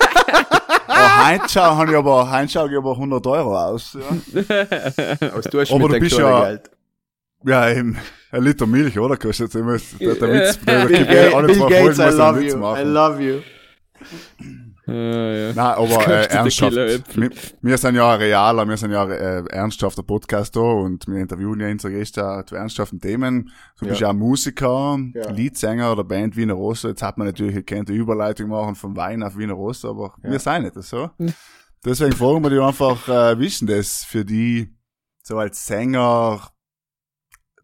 [0.88, 4.36] Oh, heute schau, hab ich aber, heute schau ich aber 100 Euro aus, ja.
[5.36, 6.70] Was tust Aber mit du bist ja- Geld?
[7.44, 7.98] Ja, eben,
[8.32, 9.18] ein Liter Milch, oder?
[9.18, 11.98] Kostet jetzt immer, der, der Witz, der, der Bill, gibt ja alle Bill zwei Gates,
[11.98, 13.44] Folgen, I muss
[14.88, 15.54] Ja, ja.
[15.54, 16.76] Nein, aber äh, ernsthaft.
[16.76, 21.08] Wir, wir sind ja ein realer, wir sind ja ein äh, ernsthafter Podcast da und
[21.08, 23.52] wir interviewen ja unsere Gäste auch zu ernsthaften Themen.
[23.80, 25.32] Du bist ja auch Musiker, Ja.
[25.32, 26.90] Leadsänger der Band Wiener Rosso.
[26.90, 30.40] Jetzt hat man natürlich gekannt, die Überleitung machen von Wein auf Wiener Rosso, aber wir
[30.40, 31.10] sind nicht so.
[31.84, 34.76] Deswegen fragen wir dich einfach, äh, wie ist denn das für die,
[35.24, 36.52] so als Sänger,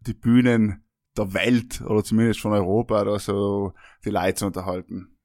[0.06, 0.84] die Bühnen
[1.16, 3.72] der Welt oder zumindest von Europa oder so,
[4.04, 5.16] die Leute zu unterhalten?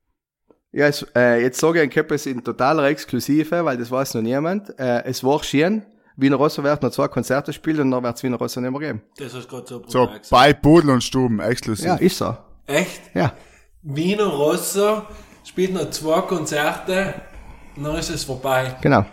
[0.78, 4.22] Ja, es, äh, jetzt sage ich ein etwas in totaler Exklusive, weil das weiß noch
[4.22, 4.78] niemand.
[4.80, 5.82] Äh, es war schön.
[6.16, 8.80] Wiener Rosso wird noch zwei Konzerte spielen und dann wird es Wiener Rosso nicht mehr
[8.80, 9.02] geben.
[9.18, 10.30] Das hast du gerade so So, gesagt.
[10.30, 11.88] bei Pudel und Stuben, exklusiv.
[11.88, 12.38] Ja, ist so.
[12.68, 13.02] Echt?
[13.16, 13.34] Ja.
[13.82, 15.02] Wiener Rosso
[15.44, 17.16] spielt noch zwei Konzerte,
[17.76, 18.76] und dann ist es vorbei.
[18.82, 19.04] Genau.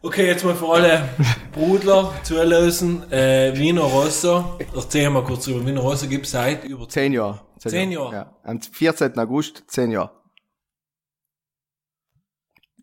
[0.00, 1.08] Okay, jetzt mal für alle
[1.52, 3.10] Brudler zulösen.
[3.10, 5.66] Äh, Wiener Rosso, erzähl mal kurz drüber.
[5.66, 7.40] Wiener Rosso gibt es seit über Zehn Jahre.
[7.58, 8.14] Zehn Jahre.
[8.14, 8.32] Ja.
[8.44, 9.18] Am 14.
[9.18, 10.10] August, zehn Jahre.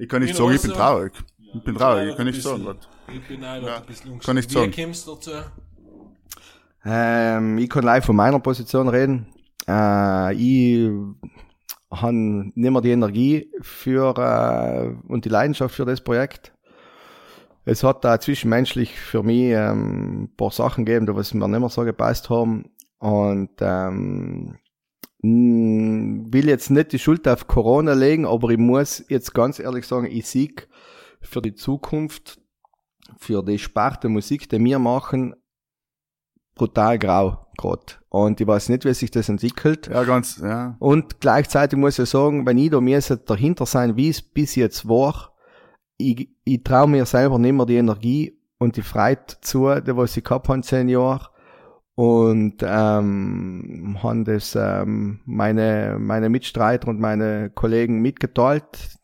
[0.02, 1.14] Ich kann nicht sagen, ich bin traurig.
[1.54, 2.76] Ich bin traurig, ich kann nicht sagen.
[3.14, 5.32] Ich bin auch Ja, ein bisschen kann Wie kommst du dazu?
[6.84, 9.28] Ähm, ich kann live von meiner Position reden.
[9.68, 10.90] Äh, ich
[11.92, 16.52] habe nicht mehr die Energie für äh, und die Leidenschaft für das Projekt.
[17.66, 21.60] Es hat da zwischenmenschlich für mich ähm, ein paar Sachen gegeben, die was mir nicht
[21.60, 22.72] mehr so gepasst haben.
[22.98, 24.58] Und ähm,
[25.24, 30.08] will jetzt nicht die Schuld auf Corona legen, aber ich muss jetzt ganz ehrlich sagen,
[30.10, 30.68] ich sieg
[31.22, 32.40] für die Zukunft,
[33.18, 35.36] für die Sparte Musik, die wir machen,
[36.56, 38.02] brutal grau grad.
[38.10, 39.88] Und ich weiß nicht, wie sich das entwickelt.
[39.88, 40.76] Ja, ganz, ja.
[40.80, 44.88] Und gleichzeitig muss ich sagen, wenn ich da müsste dahinter sein, wie es bis jetzt
[44.88, 45.36] war,
[45.98, 50.18] ich, ich traue mir selber nicht mehr die Energie und die Freude zu, die was
[50.18, 51.30] ich gehabt habe, zehn Jahre.
[52.02, 58.98] Und ähm, haben das ähm, meine, meine Mitstreiter und meine Kollegen mitgeteilt.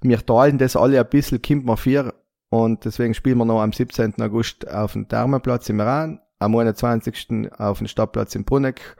[0.00, 2.14] Wir teilen das alle ein bisschen, kommt mir vier.
[2.48, 4.14] Und deswegen spielen wir noch am 17.
[4.22, 7.50] August auf dem Thermenplatz im Iran, am 21.
[7.58, 8.96] auf dem Stadtplatz in Bruneck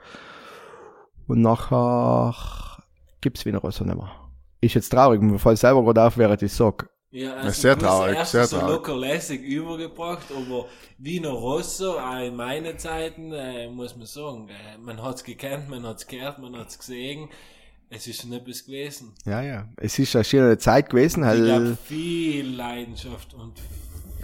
[1.25, 2.35] und nachher
[3.19, 4.11] gibt's Wiener Rosso nicht mehr.
[4.61, 6.87] Ist jetzt traurig, mir fällt selber gerade auf, während ich sag.
[7.13, 8.73] Ja, Ja, sehr traurig, erst sehr so traurig.
[8.75, 10.65] locker lässig übergebracht, aber
[10.97, 15.83] Wiener Rosso, auch in meinen Zeiten, äh, muss man sagen, äh, man hat's gekannt, man
[15.85, 17.29] hat's gehört, man hat's gesehen.
[17.89, 19.13] Es ist schon etwas gewesen.
[19.25, 19.67] Ja, ja.
[19.77, 21.79] Es ist eine schöne Zeit gewesen, Ich glaube, halt.
[21.85, 23.53] viel Leidenschaft und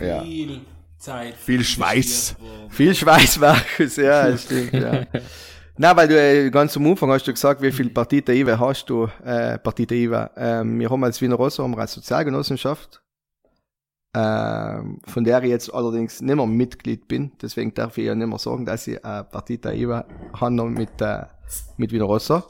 [0.04, 0.24] Ja.
[0.24, 0.62] viel
[0.98, 1.36] Zeit.
[1.36, 2.36] Viel Schweiß.
[2.70, 5.06] Viel Schweißwerkes, ja, das stimmt, ja.
[5.82, 8.90] Na, weil du äh, ganz am Anfang hast du gesagt, wie viel Partita IWA hast
[8.90, 10.30] du, äh, Partita IWA.
[10.36, 13.02] Ähm, wir haben als Wiener Rosso haben wir eine Sozialgenossenschaft,
[14.14, 17.32] ähm, von der ich jetzt allerdings nicht mehr Mitglied bin.
[17.42, 21.24] Deswegen darf ich ja nicht mehr sagen, dass ich äh, Partita IWA habe mit, äh,
[21.78, 22.44] mit Wiener Rosso.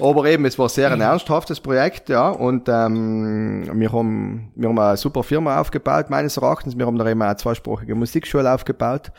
[0.00, 4.78] Aber eben, es war sehr ein ernsthaftes Projekt, ja, und ähm, wir, haben, wir haben
[4.80, 6.76] eine super Firma aufgebaut, meines Erachtens.
[6.76, 9.12] Wir haben da eben eine zweisprachige Musikschule aufgebaut.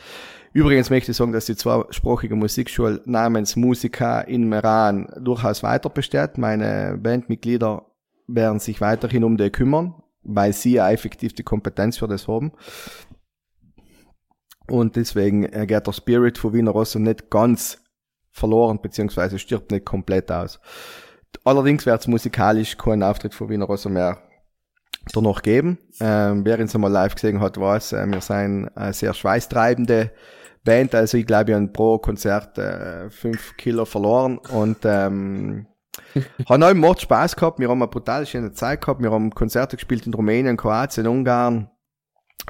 [0.60, 6.38] Übrigens möchte ich sagen, dass die zweisprachige Musikschule namens Musica in Meran durchaus weiter besteht.
[6.38, 7.86] Meine Bandmitglieder
[8.28, 12.52] werden sich weiterhin um die kümmern, weil sie ja effektiv die Kompetenz für das haben.
[14.68, 17.82] Und deswegen äh, geht der Spirit von Wiener Rosso nicht ganz
[18.30, 20.60] verloren, beziehungsweise stirbt nicht komplett aus.
[21.46, 24.18] Allerdings wird es musikalisch keinen Auftritt von Wiener Rosso mehr
[25.14, 25.78] danach geben.
[26.02, 30.12] Ähm, wer uns einmal live gesehen hat, weiß, äh, wir sind eine sehr schweißtreibende
[30.64, 35.68] Band, also ich glaube, wir haben pro Konzert äh, fünf Kilo verloren und ähm,
[36.48, 39.78] haben auch Mord Spaß gehabt, wir haben eine brutal schöne Zeit gehabt, wir haben Konzerte
[39.78, 41.70] gespielt in Rumänien, Kroatien, Ungarn,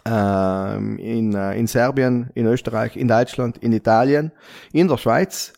[0.05, 4.31] ähm, in, äh, in Serbien, in Österreich, in Deutschland, in Italien,
[4.71, 5.53] in der Schweiz.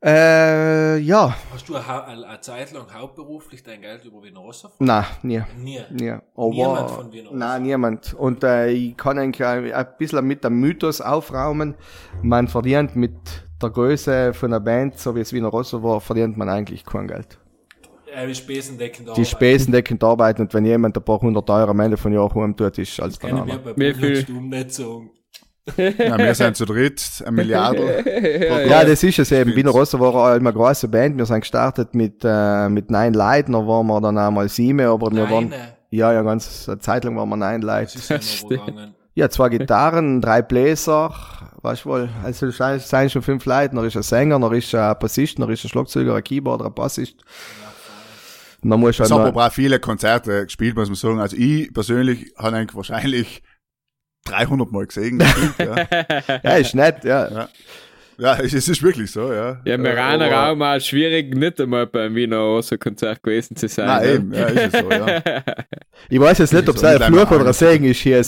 [0.00, 5.42] Äh, ja, Hast du eine, Zeit lang hauptberuflich dein Geld über Wiener Rosso na, nie.
[5.60, 5.80] Nie.
[6.00, 7.36] Ja, aber, Niemand von Wiener Rosso?
[7.36, 8.14] Nein, niemand.
[8.14, 11.74] Und äh, ich kann eigentlich ein, ein bisschen mit dem Mythos aufraumen.
[12.22, 13.12] Man verdient mit
[13.60, 17.08] der Größe von einer Band, so wie es Wiener Rosso war, verdient man eigentlich kein
[17.08, 17.36] Geld.
[18.14, 21.80] Äh, die Spesendeckend Die decken die Arbeit und wenn jemand ein paar hundert Euro am
[21.80, 23.58] Ende von Jahr heim tut, ist als wir Banane.
[23.58, 24.16] bei Wie viel?
[24.16, 24.52] Stunden
[25.76, 26.18] ja.
[26.18, 28.04] Wir sind zu dritt, ein Milliarde.
[28.68, 29.54] Ja, das ist es eben.
[29.54, 31.16] Wiener Rosso war auch immer eine große Band.
[31.18, 35.10] Wir sind gestartet mit, äh, mit neun Leuten, dann waren wir dann einmal sieben, aber
[35.10, 35.52] wir waren,
[35.90, 38.18] ja, ja, ganz, eine Zeit lang waren wir neun das Leute.
[38.18, 38.44] ist
[39.14, 41.12] ja zwei Gitarren, drei Bläser,
[41.62, 42.56] weißt du wohl, also es
[42.88, 45.68] sind- schon fünf Leute, noch ist ein Sänger, noch ist ein Bassist, noch ist ein
[45.68, 47.16] Schlagzeuger, ein Keyboarder, ein Bassist.
[48.62, 51.20] Dann muss Es halt haben noch, aber auch viele Konzerte gespielt, muss man sagen.
[51.20, 53.42] Also ich persönlich habe eigentlich wahrscheinlich
[54.24, 55.22] 300 Mal gesehen.
[55.58, 55.86] ja.
[56.42, 57.48] ja, ist nett, ja.
[58.18, 59.60] ja, es es ist wirklich so, ja.
[59.64, 63.68] Ja, im Äh, Iraner aber- Raum auch schwierig, nicht einmal beim Wiener Osterkonzert gewesen zu
[63.68, 63.86] sein.
[63.86, 64.12] Nein, ne?
[64.14, 65.22] eben, ja, ist es so, ja.
[66.10, 68.22] Ich weiß jetzt nicht, ob es So ein Fluch oder ein Segen ist hier.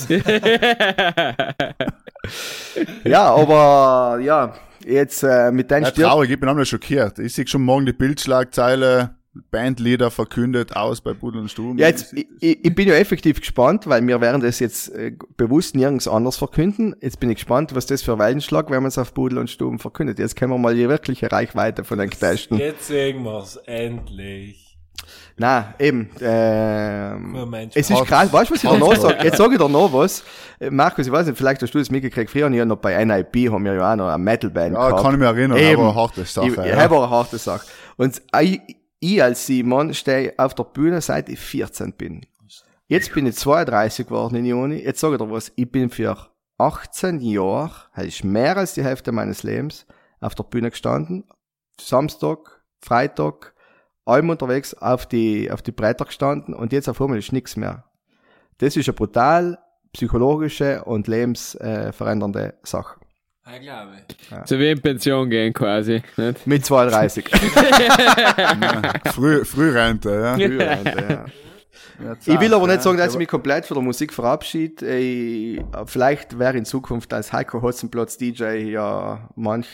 [3.04, 6.08] ja, aber ja, jetzt äh, mit deinem ja Stirb.
[6.08, 7.18] traurig, ich bin auch noch schockiert.
[7.18, 11.78] Ich sehe schon morgen die Bildschlagzeile, Bandleader verkündet aus bei Pudel und Stuben.
[11.78, 15.76] Ja, jetzt, ich, ich bin ja effektiv gespannt, weil wir werden das jetzt äh, bewusst
[15.76, 16.96] nirgends anders verkünden.
[17.00, 19.48] Jetzt bin ich gespannt, was das für ein Wellenschlag, wenn man es auf Pudel und
[19.48, 20.18] Stuben verkündet.
[20.18, 22.58] Jetzt kennen wir mal die wirkliche Reichweite von den Getesten.
[22.58, 24.70] Jetzt sehen wir's endlich.
[25.36, 26.10] Na, eben.
[26.20, 28.32] Ähm, es ist krass.
[28.32, 29.24] Weißt du, was ich dir noch sage?
[29.24, 30.22] Jetzt sage ich dir noch was.
[30.58, 32.30] Äh, Markus, ich weiß nicht, vielleicht hast du das mitgekriegt.
[32.30, 35.02] Früher ja noch bei NIP haben wir ja auch noch eine Metalband ja, gehabt.
[35.02, 35.80] kann ich mich erinnern, Eben.
[35.80, 36.46] aber eine harte Sache.
[36.48, 36.76] Ich, ich ja.
[36.76, 37.66] habe eine harte Sache.
[37.96, 38.60] Und ich,
[39.00, 42.26] ich als Simon stehe auf der Bühne, seit ich 14 bin.
[42.86, 44.76] Jetzt bin ich 32 geworden in Juni.
[44.76, 46.16] Jetzt sage ich dir was, ich bin für
[46.58, 49.86] 18 Jahre, das ist mehr als die Hälfte meines Lebens,
[50.20, 51.24] auf der Bühne gestanden.
[51.80, 53.54] Samstag, Freitag,
[54.04, 57.84] allem unterwegs auf die, auf die Bretter gestanden und jetzt auf einmal ist nichts mehr.
[58.58, 59.58] Das ist eine brutal
[59.92, 63.00] psychologische und lebensverändernde Sache.
[63.46, 64.36] Ja, glaube ich.
[64.48, 66.02] So wie in Pension gehen quasi.
[66.16, 66.46] Nicht?
[66.46, 67.28] Mit 32.
[69.14, 70.36] Früh, Frührente, ja.
[70.36, 71.24] ja.
[72.02, 72.82] Ja, Ich will aber nicht ja.
[72.82, 74.96] sagen, dass ich mich komplett von der Musik verabschiede.
[74.96, 79.68] Ich, vielleicht wäre in Zukunft als Heiko Hotzenplotz DJ ja manch,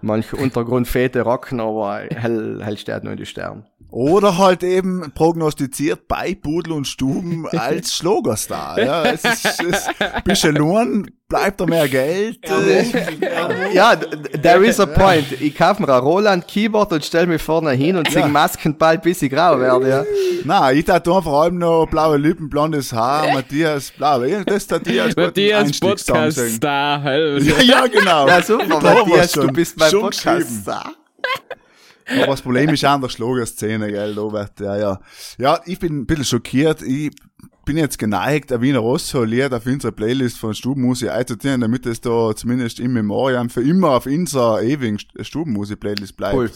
[0.00, 3.64] manch Untergrundfete rocken, aber hell, hell steht nur in die Sterne.
[3.92, 8.80] Oder halt eben prognostiziert bei Pudel und Stuben als Schlagerstar.
[8.82, 9.86] Ja, es ist, es,
[10.24, 12.38] bisschen Lohn, bleibt da mehr Geld.
[12.50, 12.84] äh,
[13.74, 14.06] Ja, d-
[14.38, 15.26] there is a point.
[15.40, 19.20] Ich kaufe mir ein Roland Keyboard und stell mich vorne hin und sing Maskenball, bis
[19.20, 20.04] ich grau werde, ja.
[20.44, 24.22] Nein, ich tat vor allem noch blaue Lippen, blondes Haar, Matthias blau.
[24.22, 26.50] Ja, Das tat ich als Matthias Einstiegssong Podcast singen.
[26.56, 27.02] Star.
[27.02, 27.42] halt.
[27.42, 28.26] Ja, ja, genau.
[28.26, 30.48] Ja, super, Matthias, du bist mein Schon Podcast.
[30.48, 30.96] geschrieben.
[32.08, 34.58] Aber das Problem ist der Schlagerszene, gell, Robert.
[34.60, 35.00] Ja, ja.
[35.38, 36.82] Ja, ich bin ein bisschen schockiert.
[36.82, 37.10] Ich
[37.64, 42.34] bin jetzt geneigt, ein Wiener Rosso-Lied auf unsere Playlist von Stubenmusik einzutieren, damit es da
[42.34, 46.34] zumindest im Memoriam für immer auf unserer ewigen Stubenmusik-Playlist bleibt.
[46.34, 46.50] Cool.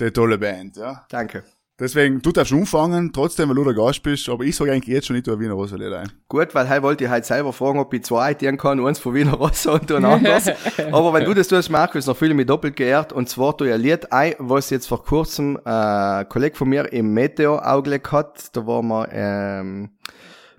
[0.00, 1.04] Die tolle Band, ja.
[1.08, 1.44] Danke.
[1.82, 5.08] Deswegen, du darfst umfangen, trotzdem, weil du der Gast bist, aber ich sage eigentlich jetzt
[5.08, 6.12] schon nicht, du ein Wiener Rosso-Lied ein.
[6.28, 9.12] Gut, weil heute wollte ich halt selber fragen, ob ich zwei eintieren kann, eins von
[9.14, 10.48] Wiener Rosso und ein anderes.
[10.92, 13.12] Aber wenn du das tust, Markus, dann fühle ich mich doppelt geehrt.
[13.12, 16.68] Und zwar tu ich ein Lied ein, was jetzt vor kurzem äh, ein Kollege von
[16.68, 18.56] mir im Meteo-Augenblick hat.
[18.56, 19.90] Da waren wir, ähm,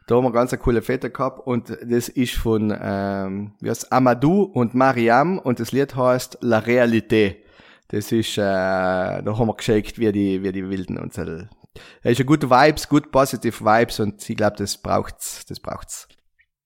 [0.08, 3.94] da haben wir ganz eine coole Fete gehabt und das ist von ähm, wie heißt,
[3.94, 7.43] Amadou und Mariam und das Lied heißt La Réalité.
[7.94, 11.22] Das ist, äh, da haben wir geschickt, wie die, wie die Wilden und so.
[11.22, 16.08] Es ist eine gute Vibes, gut positive Vibes und ich glaube, das braucht's, das braucht's.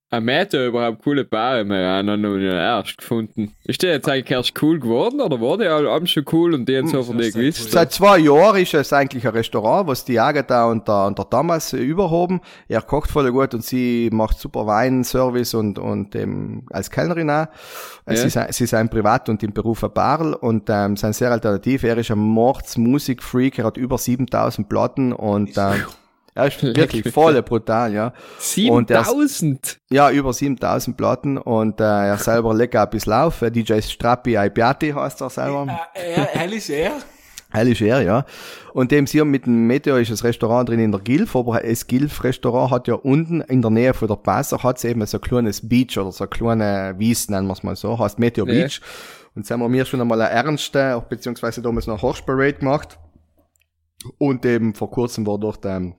[0.10, 3.52] Ein Meter überhaupt coole Paare mehr an und nur erst gefunden.
[3.66, 6.78] Ist der jetzt eigentlich erst cool geworden oder war der alle schon cool und die
[6.78, 7.70] haben so von dir gewusst?
[7.72, 11.30] Seit zwei Jahren ist es eigentlich ein Restaurant, was die Agatha und der, und der
[11.30, 12.40] Thomas äh, überhaben.
[12.70, 17.48] Er kocht voll gut und sie macht super Weinservice und, und ähm, als Kellnerin auch.
[18.06, 18.16] Äh, Ja.
[18.16, 21.16] Sie, ist, ein- sie ist ein Privat und im Beruf ein Barl und ähm, sind
[21.16, 21.84] sehr alternativ.
[21.84, 25.84] Er ist ein Mordsmusikfreak, er hat über 7000 Platten und ähm,
[26.38, 28.14] er ist wirklich voll brutal, ja.
[28.70, 29.08] Und er ist-
[29.40, 29.80] 7000!
[29.90, 33.42] Ja, über 7000 Platten und äh, er selber legt auch ein bisschen auf.
[33.42, 35.66] Äh, DJ Strappi Aipiati heißt er selber.
[35.68, 36.92] Ja, hell ist er.
[37.50, 38.26] Hell ist er, ja.
[38.74, 41.88] Und dem haben mit dem Meteor ist das Restaurant drin in der Gilf, aber das
[41.88, 45.68] Gilf-Restaurant hat ja unten in der Nähe von der Passer hat eben so ein kleines
[45.68, 48.54] Beach oder so eine kleine Wies, nennen wir es mal so, heißt Meteor Ja.
[48.54, 48.82] Beach.
[49.34, 53.00] Und da haben wir schon einmal eine ernste, beziehungsweise damals noch eine Horse-Parade gemacht.
[54.18, 55.96] Und eben vor kurzem war dort ähm,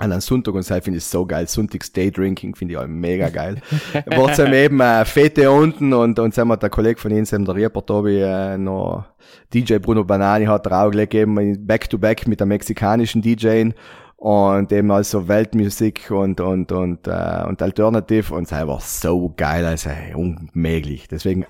[0.00, 1.46] an einem Sonntag und das finde ich so geil.
[1.46, 3.60] Sonntags Daydrinking finde ich auch mega geil.
[4.06, 7.54] War dann eben äh, Fete unten und, und sagen wir, der Kollege von eben der
[7.54, 9.04] Rieper Tobi, äh, noch
[9.52, 13.70] DJ Bruno Banani hat auch gegeben, back to back mit der mexikanischen DJ
[14.16, 19.66] und eben also Weltmusik und, und, und, äh, und Alternative und es war so geil,
[19.66, 21.08] also unmöglich.
[21.08, 21.44] Deswegen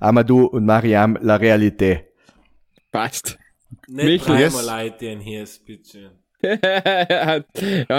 [0.00, 2.00] Amadou und Mariam, la Realité.
[2.92, 3.38] Passt.
[3.88, 6.12] Nicht Michael, dreimal Leute hier, bitte.
[6.42, 7.38] ja,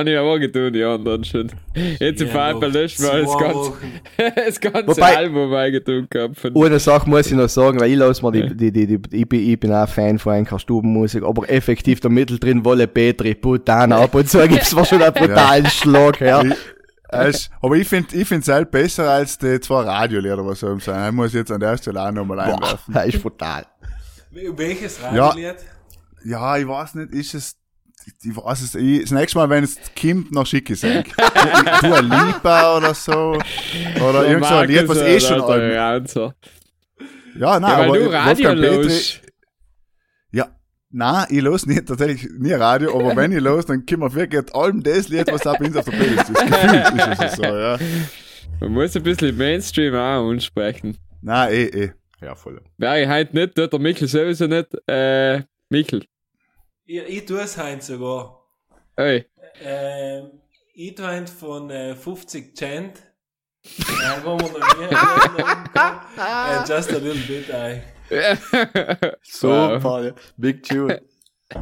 [0.02, 1.52] ich auch getan, die anderen schon.
[2.00, 3.74] Jetzt im Ja, Fall löscht wir das ganze,
[4.36, 6.38] das ganze Wobei- Album eingetan gehabt.
[6.56, 9.28] Eine Sache muss ich noch sagen, weil ich lasse mir die, die, die, die, ich
[9.28, 13.34] bin, ich bin auch Fan von einer Stubenmusik, aber effektiv der Mittel drin, Wolle Petri,
[13.36, 16.44] Putan, ab und zu gibt's schon einen brutalen Schlag, ja.
[17.10, 20.84] Also, aber ich finde ich find's halt besser als die zwei Radiolehrer, was soll ich
[20.84, 21.08] sagen.
[21.08, 22.94] Ich muss jetzt an der Stelle auch nochmal Boah, einwerfen.
[22.94, 23.66] das ist brutal.
[24.32, 25.30] Welches Ja.
[25.30, 25.56] Radiolied?
[26.26, 27.56] Ja, ich weiß nicht, ist es,
[28.06, 31.04] ich weiß es, ich, das nächste Mal, wenn es kommt, noch schicke ich es
[31.82, 33.38] Du ein Lieber oder so.
[34.02, 36.14] Oder irgend so ein Lied, was eh schon alt.
[37.40, 39.22] Ja, nein, Ja, weil aber du Radio Petri- los.
[40.32, 40.48] Ja,
[40.90, 44.56] nein, ich los nicht, tatsächlich nie Radio, aber wenn ich los, dann kommen wir wirklich
[44.56, 46.46] allem das Lied, was da bei uns auf der Playlist ist.
[46.48, 47.78] Gefühlt ist es so, ja.
[48.60, 50.98] Man muss ein bisschen Mainstream auch ansprechen.
[51.22, 51.92] Nein, eh, eh.
[52.22, 52.60] Ja, voll.
[52.78, 54.68] Wer ich heute nicht, tut der Michel sowieso nicht.
[54.88, 56.06] Äh, Michel.
[56.90, 58.42] Ich, ich tue es heute sogar.
[58.96, 59.26] Ey.
[59.62, 60.40] Ähm,
[60.74, 63.04] ich tue heute von äh, 50 Cent.
[64.24, 64.86] Noch nie
[65.76, 67.82] äh, Just a little bit, ey.
[69.22, 70.14] Super, ja.
[70.38, 71.02] Big Tune.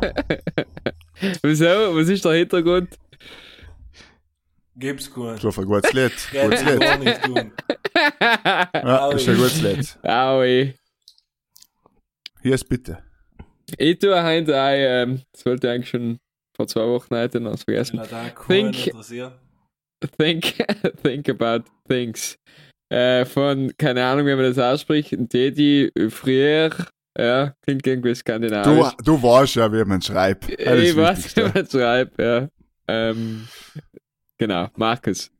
[1.42, 1.96] Wieso?
[1.96, 2.96] Was ist der Hintergrund?
[4.76, 5.42] Gib's gut.
[5.42, 6.14] So, ein gutes Lied.
[6.32, 6.80] Gutes Lied.
[6.80, 7.52] gar nicht tun.
[7.96, 9.98] Ja, ist ein gutes Lied.
[10.04, 10.76] Aui.
[12.44, 13.05] Hier ist bitte.
[13.78, 16.18] Ich tue heute auch, ähm, das wollte ich eigentlich schon
[16.56, 18.00] vor zwei Wochen heute noch vergessen.
[18.00, 19.34] Er Think- interessiert.
[20.18, 20.54] Think,
[21.04, 22.36] think about things.
[22.92, 26.70] Äh, von, keine Ahnung, wie man das ausspricht, Dedi Frier.
[27.18, 28.94] Ja, klingt irgendwie Du, skandinavisch.
[29.04, 30.50] du weißt ja, wie man schreibt.
[30.60, 32.48] Das ich weiß, wie man schreibt, ja.
[32.88, 33.48] Ähm,
[34.38, 35.32] genau, Markus.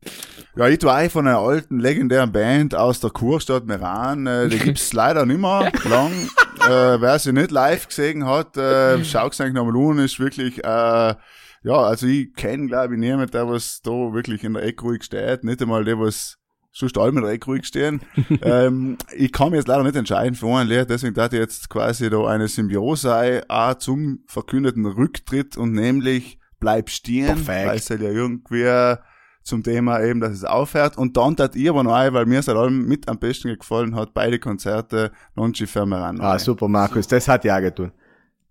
[0.56, 4.26] Ja, ich auch von einer alten, legendären Band aus der Kurstadt Meran.
[4.26, 6.12] Äh, die gibt's leider nicht mehr lang.
[6.60, 11.14] Äh, wer sie nicht live gesehen hat, äh, schaut's eigentlich nochmal an, ist wirklich, äh,
[11.62, 15.04] ja, also ich kenne, glaube ich, niemanden, der was da wirklich in der Ecke ruhig
[15.04, 15.44] steht.
[15.44, 16.38] Nicht einmal der, was
[16.72, 18.00] sonst alle in der Ecke ruhig stehen.
[18.42, 21.68] ähm, ich kann mich jetzt leider nicht entscheiden für ein Lied, deswegen dachte ich jetzt
[21.68, 27.68] quasi da eine Symbiose auch zum verkündeten Rücktritt und nämlich bleib stehen, Perfekt.
[27.68, 28.96] weil es halt ja irgendwie
[29.42, 30.98] zum Thema eben, dass es aufhört.
[30.98, 33.56] Und dann tat ich aber noch ein, weil mir es halt allem mit am besten
[33.56, 36.22] gefallen hat, beide Konzerte Non ci fermeranno.
[36.22, 37.92] Ah, super, Markus, das hat ja auch getan.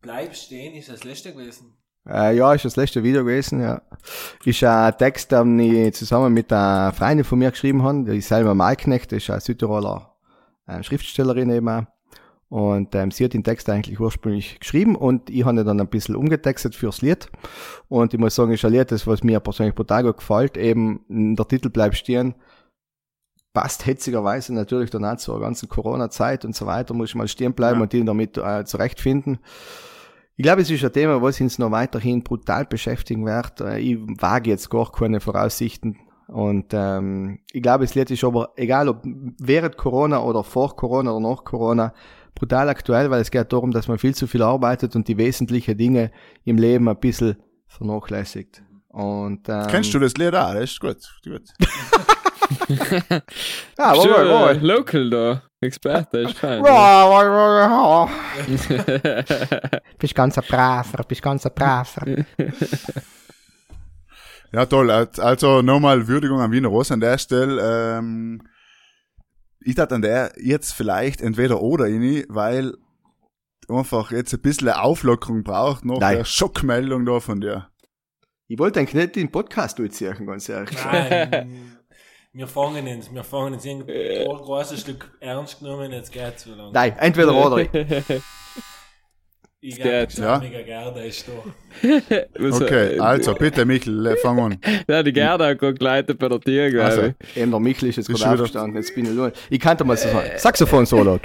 [0.02, 1.74] Bleib stehen, ist das letzte gewesen.
[2.08, 3.82] Äh, ja, ist das letzte Video gewesen, ja.
[4.44, 8.54] Ist ein Text, den ich zusammen mit einer Freundin von mir geschrieben habe, die Selma
[8.54, 10.16] Malknecht, ist eine Südtiroler
[10.68, 11.84] äh, Schriftstellerin eben auch.
[12.56, 15.90] Und ähm, sie hat den Text eigentlich ursprünglich geschrieben und ich habe ihn dann ein
[15.90, 17.30] bisschen umgetextet fürs Lied.
[17.90, 20.56] Und ich muss sagen, ist ein Lied, das was mir persönlich brutal gut gefällt.
[20.56, 21.02] Eben
[21.36, 22.34] der Titel bleibt stehen.
[23.54, 27.80] Passt hetzigerweise natürlich danach zur ganzen Corona-Zeit und so weiter, muss ich mal stehen bleiben
[27.80, 27.84] Ja.
[27.84, 29.40] und ihn damit äh, zurechtfinden.
[30.38, 33.60] Ich glaube, es ist ein Thema, was uns noch weiterhin brutal beschäftigen wird.
[33.60, 35.98] Äh, Ich wage jetzt gar keine Voraussichten.
[36.30, 41.12] Und ähm, ich glaube, das Lied ist aber, egal ob während Corona oder vor Corona
[41.12, 41.94] oder nach Corona,
[42.36, 45.78] brutal aktuell, weil es geht darum, dass man viel zu viel arbeitet und die wesentlichen
[45.78, 46.12] Dinge
[46.44, 48.62] im Leben ein bisschen vernachlässigt.
[48.90, 50.54] Und, ähm, Kennst du das Lied auch?
[50.54, 50.98] Das ist gut.
[51.24, 51.42] gut.
[53.78, 54.50] Ja, wohl, wohl.
[54.50, 56.64] äh, Local da, Experte, ist fein.
[59.98, 62.26] Bist ganz ein Braver, bist ganz ein Braver.
[64.52, 64.92] Ja, toll.
[64.92, 67.98] Also nochmal Würdigung an Wiener Ross an der Stelle.
[67.98, 68.42] Ähm,
[69.66, 72.74] ich dachte an der jetzt vielleicht entweder oder ini, weil
[73.68, 76.18] einfach jetzt ein bisschen Auflockerung braucht nach Nein.
[76.18, 77.70] der Schockmeldung da von dir.
[78.48, 80.78] Ich wollte eigentlich nicht den Podcast durchziehen, ganz ehrlich.
[80.86, 81.78] Nein,
[82.34, 86.72] wir fangen jetzt, wir fangen jetzt ein großes Stück ernst genommen, jetzt geht's zu lang.
[86.72, 87.68] Nein, entweder oder.
[89.68, 90.38] Ich glaube, Ja.
[90.38, 92.52] mega Gerda ist da.
[92.52, 94.60] Okay, äh, also bitte Michel, äh, fang an.
[94.88, 97.02] Ja, die Gerda hat gerade geleitet bei der Tür, glaube Also.
[97.02, 97.38] ich.
[97.38, 99.32] Eben der Michel ist jetzt gerade aufgestanden, jetzt bin ich nur.
[99.50, 100.30] Ich kannte mal so sagen.
[100.38, 101.20] Saxophon-Solo.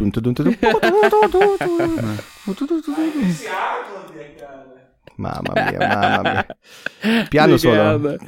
[5.21, 6.45] Mama mia, Mama mia.
[7.31, 8.19] Piano-Solo.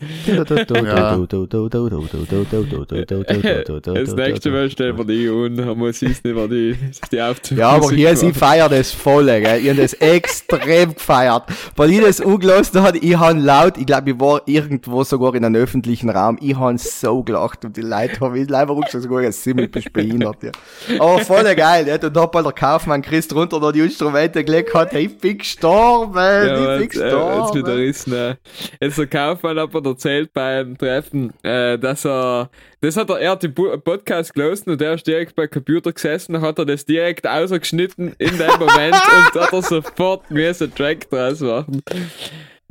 [3.82, 6.76] Das nächste Mal stellen wir die und haben wir es nicht mehr die,
[7.10, 7.58] die Aufzug.
[7.58, 9.60] Ja, aber hier, sie feiert das voll, gell.
[9.60, 11.44] Ich hab das extrem gefeiert.
[11.76, 15.44] Weil ich das ungelassen hat, ich han laut, ich glaube, ich war irgendwo sogar in
[15.44, 19.22] einem öffentlichen Raum, ich han so gelacht und die Leute haben mich leider rückschau sogar
[19.22, 20.52] jetzt ziemlich behindert, ja.
[20.98, 21.94] Aber voll geil, ja.
[21.94, 25.38] Und da hat der Kaufmann Chris drunter noch die Instrumente gelegt hat, hey, ich bin
[25.38, 28.38] gestorben, Ja, jetzt, äh, jetzt wieder ist, ne.
[28.80, 33.30] Jetzt der Kaufmann hat mir erzählt beim Treffen, äh, dass er, das hat er, er
[33.32, 37.26] hat den Podcast gelesen und er ist direkt beim Computer gesessen, hat er das direkt
[37.26, 38.94] ausgeschnitten in dem Moment
[39.34, 41.82] und hat er sofort müssen einen Track draus machen.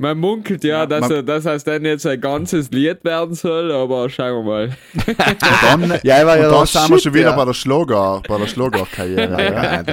[0.02, 3.34] Man munkelt ja, Ja, dass, man- er, dass es dann jetzt ein ganzes Lied werden
[3.36, 4.76] soll, aber schauen wir mal.
[5.06, 7.36] Und dann, Ja, ich war ja und dann sind wir schon wieder ja.
[7.36, 9.44] bei der Schlager, bei der Schlagerkarriere.
[9.54, 9.84] ja.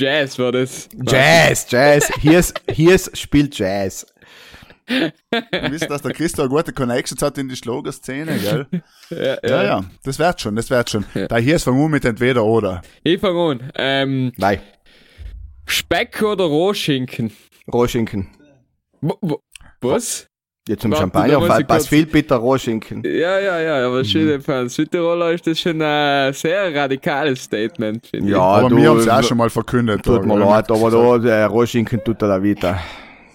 [0.00, 0.88] Jazz war das.
[1.06, 2.10] Jazz, Jazz.
[2.22, 4.06] Hier ist, hier ist, spielt Jazz.
[4.86, 5.12] Wir
[5.70, 8.66] wissen, dass der Christo eine gute Connections hat in die Schlagerszene, gell?
[9.10, 11.04] Ja, Ja, ja, das wird schon, das wird schon.
[11.28, 12.80] Da hier ist fangen wir mit entweder oder.
[13.02, 13.72] Ich fange an.
[13.76, 14.60] Ähm, Nein,
[15.66, 17.30] Speck oder Rohschinken?
[17.72, 18.28] Rohschinken.
[19.80, 20.26] Was?
[20.66, 23.02] Jetzt zum Champagner ich passt kurz- viel bitter Rohschinken.
[23.04, 28.06] Ja, ja, ja, aber schön, für einen Südtiroler ist das schon ein sehr radikales Statement,
[28.06, 30.02] finde Ja, Aber du, wir haben es auch schon mal verkündet.
[30.02, 32.78] Tut mir leid, aber da, der Rohschinken tut er da wieder.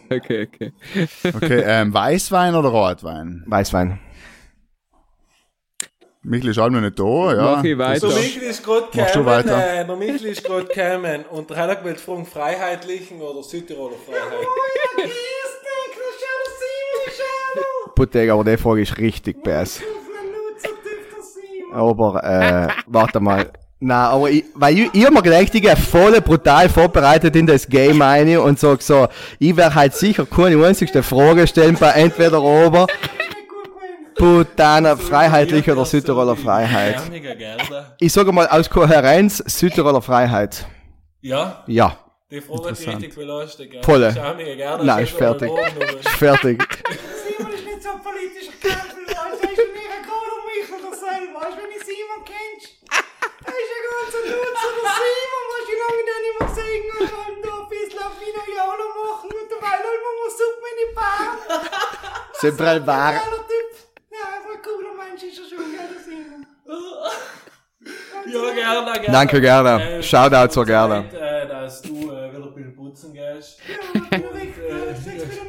[0.10, 0.16] ich.
[0.18, 0.72] Okay, okay.
[1.36, 3.44] Okay, ähm, Weißwein oder Rotwein?
[3.46, 4.00] Weißwein.
[6.24, 7.42] Michel ist halt noch nicht da, ja.
[7.58, 8.08] Mach ich weiter.
[8.08, 9.74] Der Michel ist gerade Machst du gekommen, weiter?
[9.82, 13.96] äh, der Michel ist gerade gekommen und der hat auch gewählt, fragen Freiheitlichen oder Südtiroler
[14.04, 14.48] Freiheit.
[18.00, 19.82] Putteg, aber die Frage ist richtig bass.
[21.74, 23.52] Aber, äh, warte mal.
[23.82, 27.68] Na, aber ich, weil ich, ich hab mir gedacht, ich voll brutal vorbereitet in das
[27.68, 32.42] Game rein und sag so, ich werde halt sicher keine einzigste Frage stellen bei entweder
[32.42, 32.88] oder.
[34.16, 37.02] Putaner, Freiheitlich oder Südtiroler Freiheit.
[38.00, 40.66] Ich sage mal aus Kohärenz, Südtiroler Freiheit.
[41.22, 41.98] Ja, Ja,
[42.32, 43.72] die Frage hat dich richtig belastet.
[43.72, 43.82] gell?
[44.56, 44.84] Gerda.
[44.86, 45.50] Nein, ist fertig.
[45.52, 46.64] aber- fertig.
[47.70, 50.80] Simon ist nicht so ein politischer Kämpfer, weißt du, er ist mir gerade um Michel
[50.82, 52.68] derselbe, weißt du, wenn ich Simon kennst.
[52.90, 56.84] Er ist ein ganzer Nutzer, der Simon, weißt du, wie lange den nicht mehr gesehen
[56.90, 60.68] und dann da ein bisschen auf Vino Jolo machen und dabei läuft man mal Suppe
[60.72, 61.38] in die Bahn.
[62.34, 63.14] Sempre wahr.
[63.14, 63.70] Geiler Typ.
[64.10, 66.42] Ja, einfach ein cooler Mensch ist er schon, gell, der Simon.
[68.26, 69.12] Ja, Gerda, Gerda.
[69.12, 69.80] Danke, Gerda.
[69.80, 71.04] Äh, Shoutout zur Gerda.
[71.10, 73.60] Zeit, Äh, dass du äh, wieder ein bisschen putzen gehst.
[74.12, 75.49] Ja, du Rick, äh, jetzt wieder nach wieder.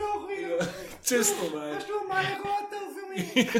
[1.10, 1.74] Tschüss, nochmal.
[1.74, 3.50] Hast du meine Rote für mich?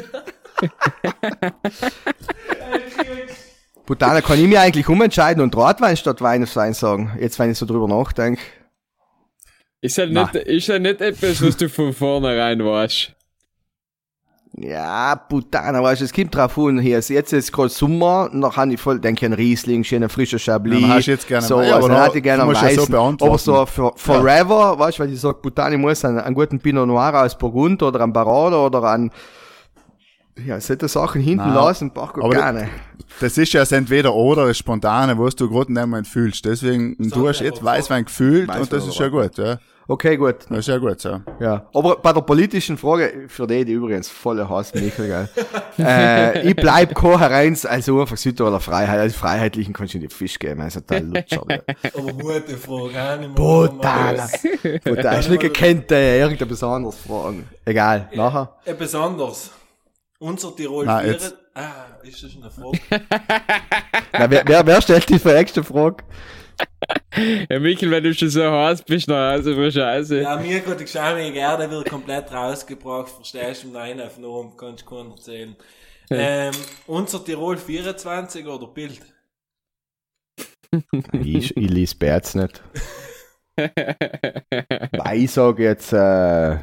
[3.85, 7.17] Putana, kann ich mir eigentlich umentscheiden und Rotwein statt Weißwein sagen?
[7.19, 8.41] Jetzt, wenn ich so drüber nachdenke.
[9.81, 13.15] Ist ja nicht, ist ja nicht etwas, was du von vornherein weißt.
[14.53, 18.57] Ja, Putana, weißt du, es kommt drauf an, hier ist jetzt ist gerade Sommer, noch
[18.57, 20.81] habe ich voll, denke ich, ein Riesling, schöner frischer Chablis.
[20.81, 22.61] Ja, dann hast du jetzt gerne so, einen- ja, also, aber hätte ich gerne musst
[22.61, 26.19] ja so aber so for, forever, weißt du, weil ich sag, Putana, ich muss einen,
[26.19, 29.09] einen guten Pinot Noir aus Burgund oder einen Barolo oder einen,
[30.45, 32.67] ja, solche Sachen hinten Nein, lassen, brauch ich aber gerne.
[33.21, 36.43] Das ist ja das entweder oder, das Spontane, was du gerade in dem Moment fühlst.
[36.43, 39.59] Deswegen, du hast jetzt Weißwein gefühlt Weißwein und das ist ja gut, ja.
[39.87, 40.35] Okay, gut.
[40.49, 41.19] Das ist ja gut, so.
[41.39, 45.29] Ja, aber bei der politischen Frage, für die, die übrigens volle Hass, Michael, gell.
[45.85, 50.39] äh, ich bleib Kohärenz, also einfach Südtiroler Freiheit, als Freiheitlichen kannst du in die Fisch
[50.39, 51.43] geben, also total Lutscher.
[51.47, 51.63] gell.
[51.97, 53.35] Aber gute Frage, auch nicht mehr.
[53.35, 54.29] Brutal.
[55.03, 57.49] Da ist nicht gekannt, äh, irgendeine besonders Fragen.
[57.65, 58.55] Egal, nachher.
[58.65, 59.51] Etwas anderes.
[60.19, 61.11] Unser Tirol Nein, 4.
[61.13, 62.79] jetzt- Ah, ist das eine Frage?
[64.13, 65.97] Na, wer, wer, wer stellt die nächste Frage?
[67.49, 70.21] Ja, Michael, wenn du schon so heiß bist, nach Hause für Scheiße.
[70.21, 74.55] ja, mir geht die Geschäme gerne wird komplett rausgebracht, verstehst du im Nein auf Norm,
[74.55, 75.55] kannst du keinen erzählen.
[76.09, 76.53] Ähm,
[76.87, 79.01] unser Tirol 24 oder Bild?
[81.11, 82.63] Ich, ich lese Bärts nicht.
[83.57, 86.59] Weil ich sage jetzt, äh,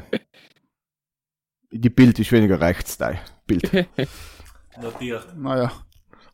[1.71, 3.13] die Bild ist weniger rechts, da.
[3.45, 3.71] Bild.
[4.81, 5.21] Natürlich.
[5.37, 5.71] Naja.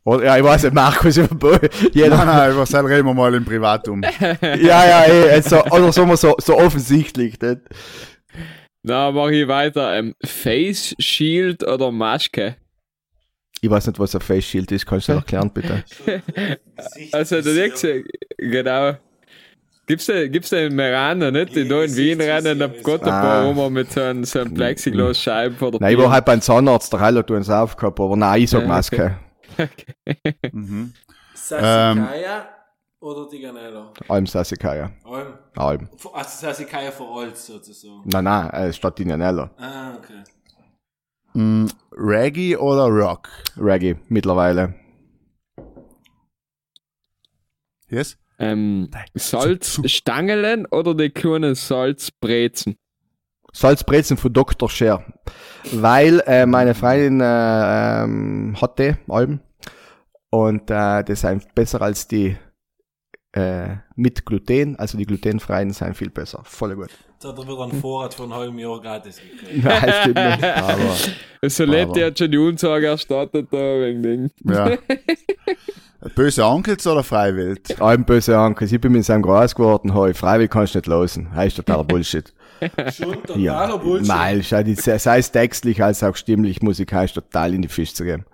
[0.06, 3.44] Oder, ja, ich weiß nicht, Markus, jeder, Nein, nein, über das reden wir mal im
[3.44, 4.02] Privatum.
[4.40, 7.60] Ja, ja, eh, also, oder sagen wir so, so offensichtlich, nicht?
[8.84, 9.98] Na, mach ich weiter.
[9.98, 12.54] Ähm, Face Shield oder Maske?
[13.60, 15.82] Ich weiß nicht, was ein Face Shield ist, kannst du das erklären, bitte?
[17.10, 18.04] Also, der nächste,
[18.38, 18.92] genau.
[19.88, 21.56] Gibt's den, gibt's den in Merano, nicht?
[21.56, 24.54] Die da in Wien rennen, ab Gott ein paar rum mit so einem, so einem
[24.54, 28.16] Plexiglas-Scheiben vor der Nein, ich war halt beim Zahnarzt, der Heiler tut uns aufgehabt, aber
[28.16, 29.18] nein, ich sag Ja,
[29.58, 29.94] Maske.
[30.52, 30.92] Mhm.
[31.34, 32.48] Sassikaya
[33.00, 33.92] oder Diganello?
[34.08, 34.92] Alm Sassikaya.
[35.04, 35.38] Alm.
[35.56, 35.88] Alm.
[36.12, 38.02] Also Sassikaya vor Olz sozusagen.
[38.04, 39.50] Nein, nein, äh, statt Indianella.
[39.58, 40.22] Ah, okay.
[41.34, 43.28] Mm, Reggae oder Rock?
[43.56, 44.74] Reggae, mittlerweile.
[47.88, 48.18] Yes?
[48.38, 52.76] Ähm, Salzstangelen oder die kleinen Salzbrezen?
[53.56, 54.68] Salzbrezen von Dr.
[54.68, 55.02] Scher.
[55.72, 59.40] Weil äh, meine Freundin äh, ähm, hatte Alben
[60.30, 62.36] und äh, das sind besser als die
[63.32, 66.42] äh, mit Gluten, also die glutenfreien sind viel besser.
[66.44, 66.90] Voll gut.
[67.14, 69.64] Jetzt hat er wieder einen Vorrat von einem halben Jahr gratis gekriegt.
[69.64, 70.44] Nein, stimmt nicht.
[70.44, 74.30] Aber So lebt die hat schon die Unsage erstattet da wegen Ding.
[74.44, 74.76] Ja.
[76.14, 77.80] Böse Onkels oder Freiwild?
[77.80, 81.30] Alben böse Onkel, ich bin mit seinem groß geworden, hoi, freiwillig kannst du nicht losen.
[81.34, 82.32] Das ist totaler Bullshit.
[82.92, 84.08] Schon totaler Ja, Bullshit.
[84.08, 88.24] Nein, sei es textlich als auch stimmlich, musikalisch total in die Fisch zu geben.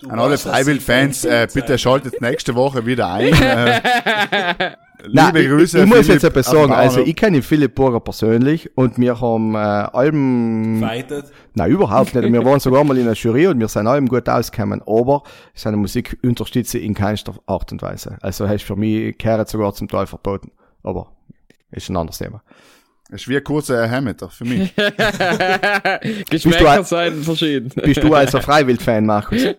[0.00, 3.34] Du An alle Freiwild-Fans, sie äh, bitte schaltet nächste Woche wieder ein.
[4.98, 5.78] Äh, Nein, liebe Grüße.
[5.78, 6.72] Ich, ich muss Philipp jetzt etwas sagen.
[6.72, 11.26] Also, ich kenne Philipp Burger persönlich und wir haben äh, allem, Fightet.
[11.54, 12.32] nein, überhaupt nicht.
[12.32, 14.82] Wir waren sogar mal in der Jury und wir sind allem gut ausgekommen.
[14.86, 15.22] Aber
[15.54, 18.16] seine Musik unterstütze ich in keinster Art und Weise.
[18.22, 20.50] Also, heißt für mich, kehrt sogar zum Teil verboten.
[20.82, 21.12] Aber,
[21.70, 22.42] ist ein anderes Thema.
[23.08, 24.74] Es ist wie ein kurzer Hammeter für mich.
[26.30, 27.70] Geschmäcker ein- seien verschieden.
[27.82, 29.42] Bist du also Freiwild-Fan, Markus?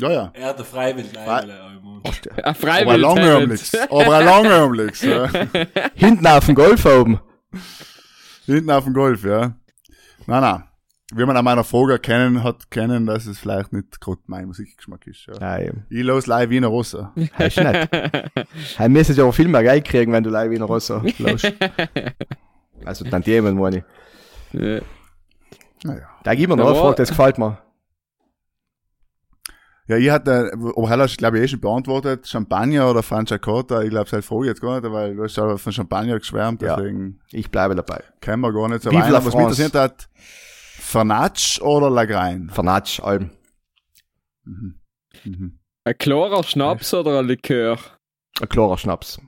[0.00, 0.32] Ja, ja.
[0.32, 0.60] Er hat.
[0.60, 1.42] Ein Aber
[2.44, 3.00] ein Freiwild.
[3.00, 3.74] langärmliches.
[3.90, 5.02] Aber ein langärmliches.
[5.02, 5.28] Ja.
[5.96, 7.18] Hinten auf dem Golf oben.
[8.46, 9.56] Hinten auf dem Golf, ja.
[10.26, 10.62] Nein, nein.
[11.12, 15.04] Wie man an meiner Frage erkennen hat, kennen, dass es vielleicht nicht gerade mein Musikgeschmack
[15.08, 15.26] ist.
[15.26, 15.34] Ja.
[15.40, 17.12] Nein, Ich los live Wiener Rossa.
[17.36, 17.88] heißt nicht.
[18.76, 21.52] Hey, müsstest du aber viel mehr Geld kriegen, wenn du live in Rosso läufst.
[22.84, 24.60] Also, dann jemand, meine ich.
[24.60, 24.80] Ja.
[25.84, 26.08] Naja.
[26.24, 27.58] Da gib mir eine Frage, das gefällt mir.
[29.86, 32.26] Ja, ich hatte, aber Heller hast glaube ich, eh schon beantwortet.
[32.28, 33.82] Champagner oder Franciacorta.
[33.82, 36.76] Ich glaube, seit frage jetzt gar nicht, weil du hast ja von Champagner geschwärmt, Ja.
[36.76, 38.02] deswegen Ich bleibe dabei.
[38.20, 38.90] kennen wir gar nicht so.
[38.90, 42.50] Aber einer, was mich interessiert hat, Fernatsch oder Lagrein?
[42.50, 43.30] Vernatsch, allem.
[44.44, 45.58] Mhm.
[45.84, 47.78] Ein klarer Schnaps oder ein Likör?
[48.42, 49.18] Ein klarer Schnaps.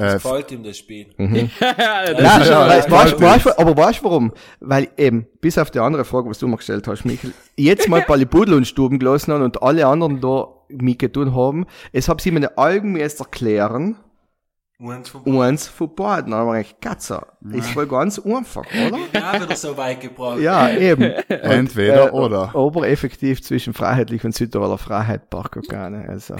[0.00, 1.06] Äh, Das gefällt ihm das Spiel.
[1.16, 1.50] Mhm.
[1.60, 2.04] Ja,
[2.42, 4.32] ja, weißt, weißt, weißt, aber weißt du warum?
[4.60, 8.02] Weil eben, bis auf die andere Frage, was du mir gestellt hast, Michael, jetzt mal
[8.08, 12.38] Ballibudel und Stuben gelassen haben und alle anderen da mitgetun haben, es hab sie mir
[12.38, 13.96] eine Algen erst erklären,
[14.80, 16.30] Eins von beiden.
[16.30, 17.20] Dann habe ich Katze,
[17.52, 18.98] ist voll ganz einfach, oder?
[19.12, 20.38] ja, wieder so weit gebracht.
[20.40, 21.02] Ja, eben.
[21.28, 22.54] entweder Äh, oder.
[22.54, 26.08] Aber effektiv zwischen Freiheitlich und Südtiroler Freiheit Park keine.
[26.08, 26.34] Also,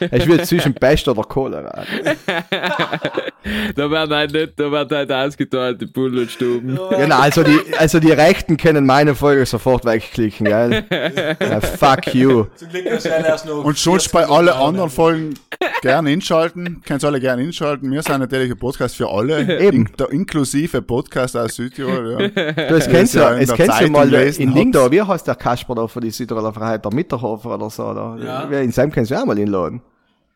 [0.00, 1.84] es wird zwischen Pest oder Cholera.
[3.74, 6.78] Da werden halt nicht, da werden halt ausgeteilt, die Bullenstuben.
[6.90, 10.84] Genau, also die, also die Rechten können meine Folge sofort wegklicken, gell?
[11.40, 12.46] Ja, fuck you.
[12.56, 14.90] Zum Glück du erst noch Und 40 bei alle anderen.
[14.90, 15.34] Folgen
[15.82, 16.82] gerne inschalten.
[16.86, 17.90] Könnt alle gerne inschalten.
[17.90, 19.40] Wir sind natürlich ein Podcast für alle.
[19.60, 19.86] Eben.
[19.86, 22.30] In, der inklusive Podcast aus Südtirol.
[22.34, 22.52] Ja.
[22.68, 24.86] Du, es kennst ja ja, in es kennst ja Zeitung mal gelesen in Ding habt.
[24.86, 28.16] da, wie heißt der Kasper da von die Südtiroler Freiheit, der Mitterhofer oder so, oder?
[28.22, 28.60] Ja.
[28.60, 29.82] In seinem kannst du auch mal inladen.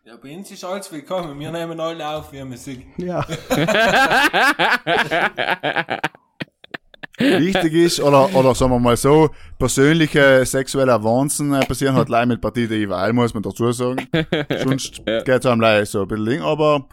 [0.09, 1.39] Ja, bei uns ist alles willkommen.
[1.39, 2.87] Wir nehmen alle auf, wir Musik.
[2.97, 3.29] Ja.
[7.19, 9.29] Wichtig ist, oder, oder sagen wir mal so,
[9.59, 14.09] persönliche sexuelle Avancen äh, passieren halt leider mit Partie der muss man dazu sagen.
[14.65, 16.89] Sonst geht's einem leider so ein bisschen Ding, aber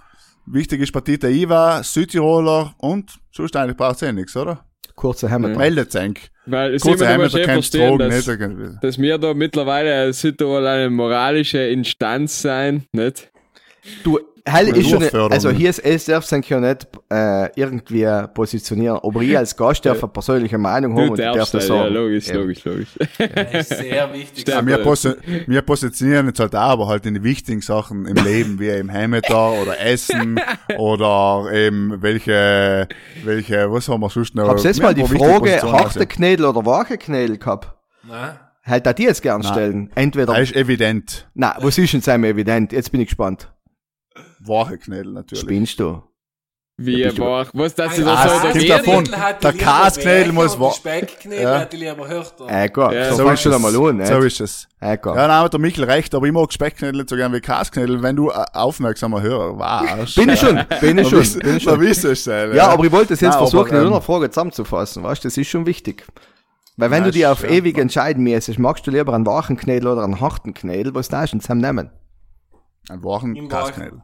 [0.45, 4.65] wichtig ist Partie der IWA, Südtiroler und sonst eigentlich braucht's eh nichts, oder?
[4.95, 5.47] Kurze Hammer.
[5.55, 6.19] Meldet senk.
[6.45, 8.83] Weil musst Heimat, eh kennst verstehen, Drogen dass, nicht.
[8.83, 13.31] dass wir da mittlerweile als Südtirol eine moralische Instanz sein, nicht?
[14.03, 18.99] Du, Hell ist schon, also hier ist es darf sich ja nicht äh, irgendwie positionieren,
[19.01, 21.67] aber ich als Gast darf eine persönliche Meinung haben und ich darf das halt, ja,
[21.67, 21.93] sagen.
[21.95, 22.35] logisch, Ja.
[22.35, 22.89] logisch, logisch.
[23.17, 24.47] Das ist sehr wichtig.
[24.47, 25.13] Ja, wir, posi
[25.47, 28.91] wir positionieren jetzt halt auch, aber halt in die wichtigen Sachen im Leben, wie im
[28.93, 30.39] Heimatar oder Essen
[30.77, 32.87] oder eben welche,
[33.23, 34.47] welche, was haben wir sonst noch?
[34.47, 37.73] Hab's jetzt mal die Frage, harte Knädel oder wache Knädel gehabt?
[38.07, 38.35] Nein.
[38.63, 39.91] Halt, da die jetzt gern stellen.
[39.95, 41.27] Entweder, Das ist evident.
[41.33, 42.71] na, was ist denn sein evident?
[42.71, 43.51] Jetzt bin ich gespannt.
[44.47, 45.41] Wache Knädel natürlich.
[45.43, 46.01] Spinnst du?
[46.77, 49.09] Wie bist du- war, was das ist Ah, so es der davon.
[49.15, 51.59] Hat die Der lieber Kasknädel muss und wa- die Speckknädel Ja.
[51.61, 52.49] hat die lieber härter.
[52.49, 53.79] Äh, gut, Ja, so so ist da mal es.
[53.79, 54.07] an, nicht?
[54.07, 54.67] So ist es.
[54.81, 55.15] Äh, gut.
[55.15, 58.03] Ja, nein, hat der Michel recht, aber ich mag Speckknädel nicht so gern wie Kasknädel,
[58.03, 60.15] wenn du ein aufmerksamer Hörer warst.
[60.17, 62.11] Bin ich schon, bin ich schon, bin ich Da schon.
[62.11, 62.25] es.
[62.25, 65.23] Ja, aber ich wollte es jetzt Nein, versuchen, aber, in ähm, einer Frage zusammenzufassen, weißt
[65.23, 66.05] du, das ist schon wichtig.
[66.75, 69.55] Weil wenn Ja, du dich ist auf ewig entscheiden müsstest, magst du lieber einen wachen
[69.55, 71.89] Knädel oder einen harten Knädel, was darfst du denn zusammen nehmen?
[72.89, 74.01] Ein wachen Kasknädel.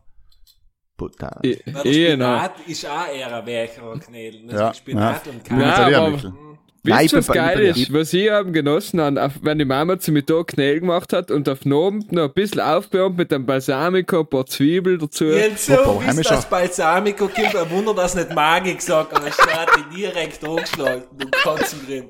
[0.98, 1.40] Butter.
[1.44, 1.80] Der Genau.
[1.82, 4.42] Spinat ist auch eher ein weicherer Knädel.
[4.48, 5.66] Das Ja, ist Spinat und Ja, Ja.
[5.68, 6.34] Jetzt hat er aber-
[6.84, 7.94] Wisst ihr, was geil ist?
[7.94, 11.48] Was ich haben genossen habe, wenn die Mama zu mir da Knädel gemacht hat und
[11.48, 15.26] auf den Abend noch ein bisschen aufgewärmt mit einem Balsamico, ein paar Zwiebeln dazu.
[15.26, 16.36] Jetzt so, bis heimischer.
[16.38, 21.04] das Balsamico kommt, ein Wunder, dass nicht Magie gesagt hat, die direkt angeschlagen.
[21.20, 22.06] Du Kotzen drin.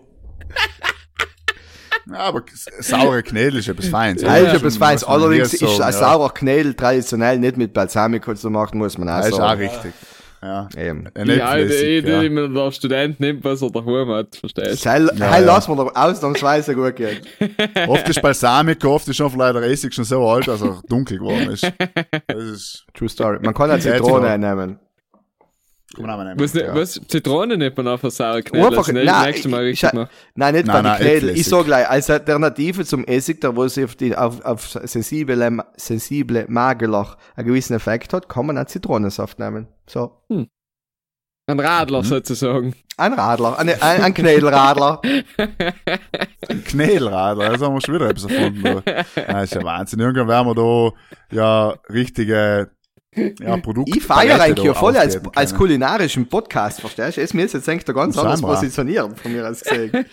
[2.09, 2.43] Ja, aber
[2.79, 4.21] saure Knädel ist etwas Feins.
[4.21, 5.03] Ja, ist etwas Feins.
[5.03, 9.27] Allerdings ist ein saurer Knädel traditionell nicht mit Balsamico zu machen, muss man auch Das
[9.27, 9.61] ist auch sagen.
[9.61, 9.93] richtig.
[10.43, 10.67] Ja.
[10.75, 11.07] Eben.
[11.13, 12.21] Ein Die alte Äpfelessig, Idee, ja.
[12.23, 14.89] die mir der Student nimmt, was er daheim hat, verstehst du?
[14.89, 15.53] Heil, Ja, heil ja.
[15.53, 17.19] lassen wir doch ausnahmsweise gut gehen.
[17.87, 21.19] Oft ist Balsamico, oft ist schon vielleicht der Essig schon so alt, dass er dunkel
[21.19, 21.63] geworden ist.
[22.27, 23.37] Das ist, True Story.
[23.43, 24.55] Man kann eine Ja, Zitrone genau.
[24.55, 24.79] nehmen.
[25.95, 26.33] Kann man auch.
[26.37, 26.73] Was, ja.
[26.75, 29.89] was, Zitrone nimmt man auf eine saure Knädel, Einfach, das nein, nächste Mal ich- richtig
[29.89, 30.09] ich- machen.
[30.35, 31.29] Nein, nicht Nein, nein, Knädel.
[31.31, 35.63] Ich sag gleich, als Alternative zum Essig, der wo sie auf, die, auf, auf sensible,
[35.77, 39.67] sensible Magerlach einen gewissen Effekt hat, kann man auch Zitronensaft nehmen.
[39.87, 40.21] So.
[41.47, 42.05] Ein Radler Mhm.
[42.05, 42.75] sozusagen.
[42.97, 45.01] Ein Radler, eine, ein, ein Knädelradler.
[46.49, 48.81] Ein Knädelradler, das haben wir schon wieder etwas erfunden.
[49.15, 49.99] Das ist ja Wahnsinn.
[49.99, 52.69] Irgendwann werden wir da ja richtige
[53.15, 53.89] ja, Produkt.
[53.95, 55.57] Ich feiere eigentlich ja voll als, als können.
[55.59, 57.21] kulinarischen Podcast, verstehst du?
[57.21, 59.91] Es mir jetzt jetzt eigentlich da ganz Das anders positionieren von mir aus gesehen.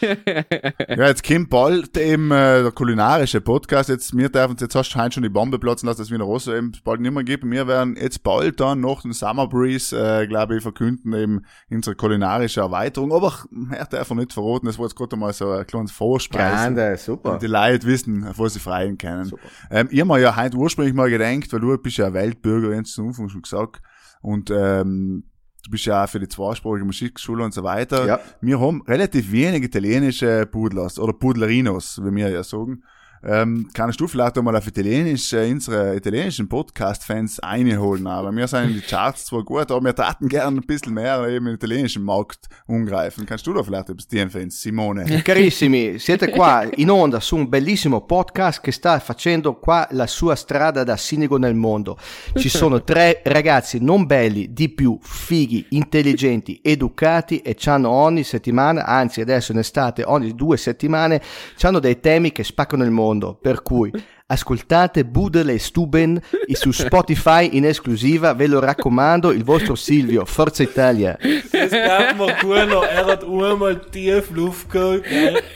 [0.89, 3.89] Ja, jetzt kommt bald eben äh, der kulinarische Podcast.
[3.89, 6.23] Jetzt, wir dürfen, jetzt hast du heute schon die Bombe platzen lassen, dass wir in
[6.23, 7.51] Rosso eben bald nicht mehr geben.
[7.51, 11.95] Wir werden jetzt bald dann noch den Summer Breeze, äh, glaube ich, verkünden, eben unsere
[11.95, 13.13] kulinarische Erweiterung.
[13.13, 13.33] Aber
[13.71, 16.75] er darf nicht verraten, das war jetzt gerade mal so ein kleines Vorspeisen.
[16.75, 17.35] Grande, super.
[17.35, 19.31] Und die Leute wissen, was sie freuen können.
[19.71, 22.95] Ähm, ich hab mir ja heute ursprünglich mal gedacht, weil du bist ja Weltbürger, jetzt
[22.95, 23.83] zu Anfang schon gesagt,
[24.21, 25.25] und ähm,
[25.65, 28.07] du bist ja auch für die zweisprachige Musikschule und so weiter.
[28.07, 28.21] Ja.
[28.41, 32.83] Wir haben relativ wenig italienische Pudlers oder Pudlerinos, wie wir ja sagen.
[33.25, 38.07] Ähm, kannst du vielleicht einmal auf Italienisch äh, unsere italienischen Podcast-Fans einholen?
[38.07, 41.27] Aber wir sind in die Charts zwar gut, aber wir taten gerne ein bisschen mehr
[41.29, 43.27] eben im italienischen Markt umgreifen.
[43.27, 45.05] Kannst du da vielleicht etwas dir empfehlen, Simone?
[45.25, 50.37] Carissimi, siete qua in onda su un bellissimo podcast che sta facendo qua la sua
[50.37, 51.99] strada da sinico nel mondo.
[52.35, 58.85] Ci sono tre ragazzi non belli, di più, fighi, intelligenti, educati e c'hanno ogni settimana,
[58.85, 61.21] anzi adesso in estate ogni due settimane,
[61.57, 63.08] c'hanno dei temi che spaccano il mondo.
[63.41, 63.91] Per cui
[64.27, 66.21] ascoltate Budel e Stuben
[66.53, 71.17] su Spotify in esclusiva, ve lo raccomando, il vostro Silvio, Forza Italia.
[71.51, 72.85] Das gab mir gut noch.
[72.85, 75.05] Er hat einmal tief Luft geholt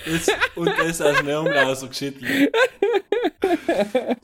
[0.06, 2.50] das, und das aus dem rausgeschüttelt.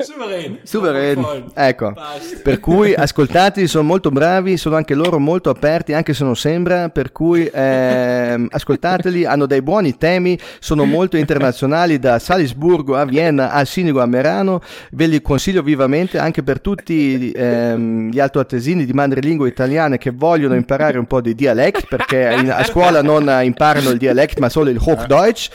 [0.65, 1.45] Souverän, Gefallen.
[1.55, 1.93] ecco.
[1.93, 2.43] Passt.
[2.43, 6.89] Per cui ascoltati, sono molto bravi, sono anche loro molto aperti, anche se non sembra,
[6.89, 13.53] per cui ehm, ascoltateli, hanno dei buoni temi, sono molto internazionali da Salisburgo a Vienna
[13.53, 14.61] a Sinigo a Merano,
[14.93, 20.55] ve li consiglio vivamente anche per tutti ehm, gli altoatesini di madrelingua italiane che vogliono
[20.55, 24.49] imparare un po' di dialect, perché in- a scuola non eh, imparano il dialect ma
[24.49, 25.49] solo il Hochdeutsch.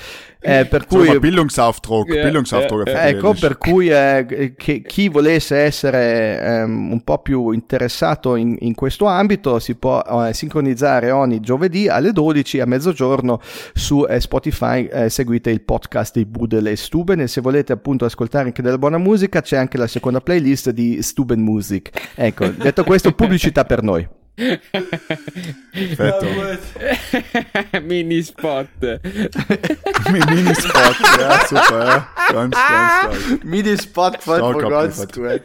[0.46, 5.56] Eh, per cui ein Bildungsauftrag, Ja, Bildungsauftrag auf Ecco, per cui eh, che chi volesse
[5.58, 11.40] essere ehm, un po' più interessato in, in questo ambito si può eh, sincronizzare ogni
[11.40, 13.40] giovedì alle 12 a mezzogiorno
[13.74, 18.04] su eh, Spotify, eh, seguite il podcast di Budel e Stuben e se volete appunto
[18.04, 21.90] ascoltare anche della buona musica c'è anche la seconda playlist di Stuben Music.
[22.16, 24.22] Ecco, detto questo, pubblicità per noi.
[24.36, 24.58] Ja,
[25.96, 26.26] Fetto.
[26.26, 27.84] gut.
[27.88, 28.68] Minispot.
[28.82, 29.04] Mit
[30.30, 32.08] Minispot, ja, super, ja.
[32.32, 33.44] Ganz, ganz stark.
[33.46, 35.44] Mini-Spot Stark abgeliefert.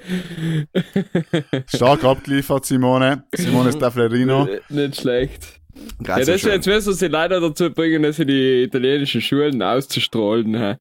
[1.66, 3.24] Stark abgeliefert, Simone.
[3.34, 4.48] Simone Staflerino.
[4.68, 5.60] Nicht schlecht.
[5.74, 6.52] Ja, Grazie das, schön.
[6.52, 10.54] jetzt müssen wir sie leider dazu bringen, dass sie die italienischen Schulen auszustrahlen.
[10.56, 10.76] hä?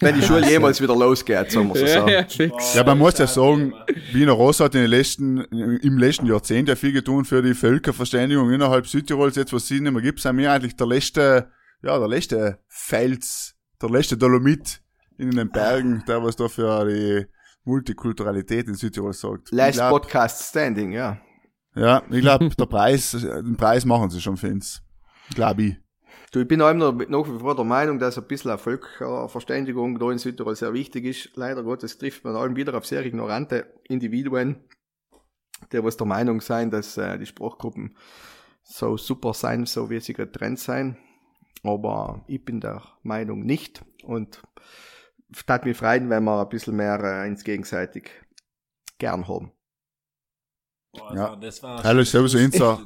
[0.00, 1.84] Wenn die Schule jemals wieder losgeht, sagen wir so.
[1.84, 2.08] Ja, sagen.
[2.08, 2.74] ja, fix.
[2.74, 3.74] Ja, man muss ja sagen,
[4.12, 8.50] Wiener Ross hat in den letzten, im letzten Jahrzehnt ja viel getan für die Völkerverständigung
[8.50, 9.36] innerhalb Südtirols.
[9.36, 11.50] Jetzt, was es nicht mehr gibt, sind wir eigentlich der letzte,
[11.82, 14.80] ja, der letzte Fels, der letzte Dolomit
[15.18, 17.26] in den Bergen, der was da für die
[17.64, 19.48] Multikulturalität in Südtirol sagt.
[19.50, 21.18] Ich Last glaub- Podcast Standing, ja.
[21.74, 24.82] Ja, ich glaube, der Preis, den Preis machen sie schon für uns.
[25.34, 25.81] Glaube ich.
[26.32, 28.58] Du, ich bin auch immer noch nach wie vor der Meinung, dass ein bisschen eine
[28.58, 31.36] Völkerverständigung da in Südtirol sehr wichtig ist.
[31.36, 34.64] Leider Gottes trifft man allem wieder auf sehr ignorante Individuen,
[35.70, 37.98] die was der Meinung sein, dass äh, die Sprachgruppen
[38.62, 40.96] so super sein, so wie sie getrennt sein.
[41.64, 44.42] Aber ich bin der Meinung nicht und
[45.46, 48.10] tat mich freuen, wenn wir ein bisschen mehr äh, ins gegenseitig
[48.96, 49.52] gern haben.
[50.94, 51.36] Boah, Ja.
[51.40, 52.78] das war Hallo, sowieso unser,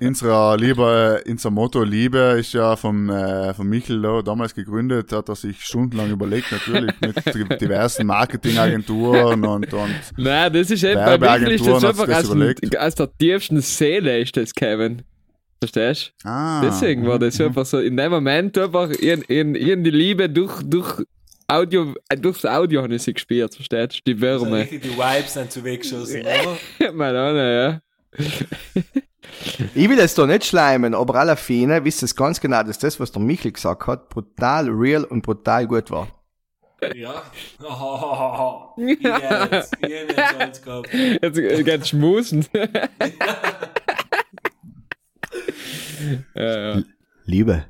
[0.00, 5.28] unser Liebe, unser Motto Liebe ist ja vom, äh, vom Michel da, damals gegründet, hat
[5.28, 11.18] er sich stundenlang überlegt, natürlich mit diversen Marketingagenturen und, und Nein, das ist eben, bei
[11.38, 12.78] Michel ist das einfach das aus, überlegt.
[12.78, 15.02] aus der tiefsten Seele ist das, Kevin.
[15.60, 16.28] Verstehst du?
[16.28, 20.30] ah, Deswegen war das einfach so, in dem Moment einfach, in, in, in die Liebe
[20.30, 21.02] durch, durch
[21.46, 24.14] Audio, äh, durchs Audio habe ich sie gespürt, verstehst du?
[24.14, 24.60] Die Wärme.
[24.60, 26.92] richtig die Vibes sind zu weggeschossen, oder?
[26.92, 27.80] Meine Ahnung, ja.
[29.74, 32.98] Ich will jetzt da nicht schleimen, aber alle Fine wisst es ganz genau, dass das,
[32.98, 36.08] was der Michel gesagt hat, brutal real und brutal gut war.
[36.94, 37.22] Ja.
[37.62, 40.92] Oh, ich jetzt, ich jetzt Stolz gehabt.
[40.92, 42.46] Jetzt äh, geht's schmusen.
[46.34, 46.82] ja, ja.
[47.24, 47.64] Liebe.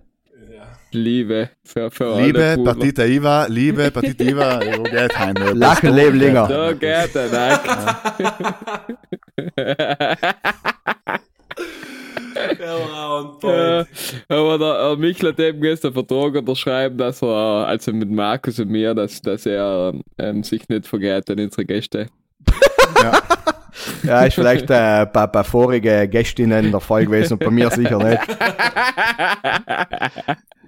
[0.94, 2.56] Liebe für, für Liebe.
[2.64, 5.34] Partita Iva, Liebe, Partita Iva, wo geht heim?
[5.54, 6.48] Lachen, Leben länger.
[6.48, 7.28] Da geht er.
[12.58, 13.36] Der war on
[14.28, 18.10] Ja, aber der äh, Michel hat eben gestern einen Vertrag unterschreiben, dass er, also mit
[18.10, 22.08] Markus und mir, dass, dass er ähm, sich nicht vergeht an unsere Gäste.
[24.04, 27.98] Ja, ist vielleicht äh, bei, bei vorigen Gästinnen der Fall gewesen und bei mir sicher
[27.98, 28.20] nicht.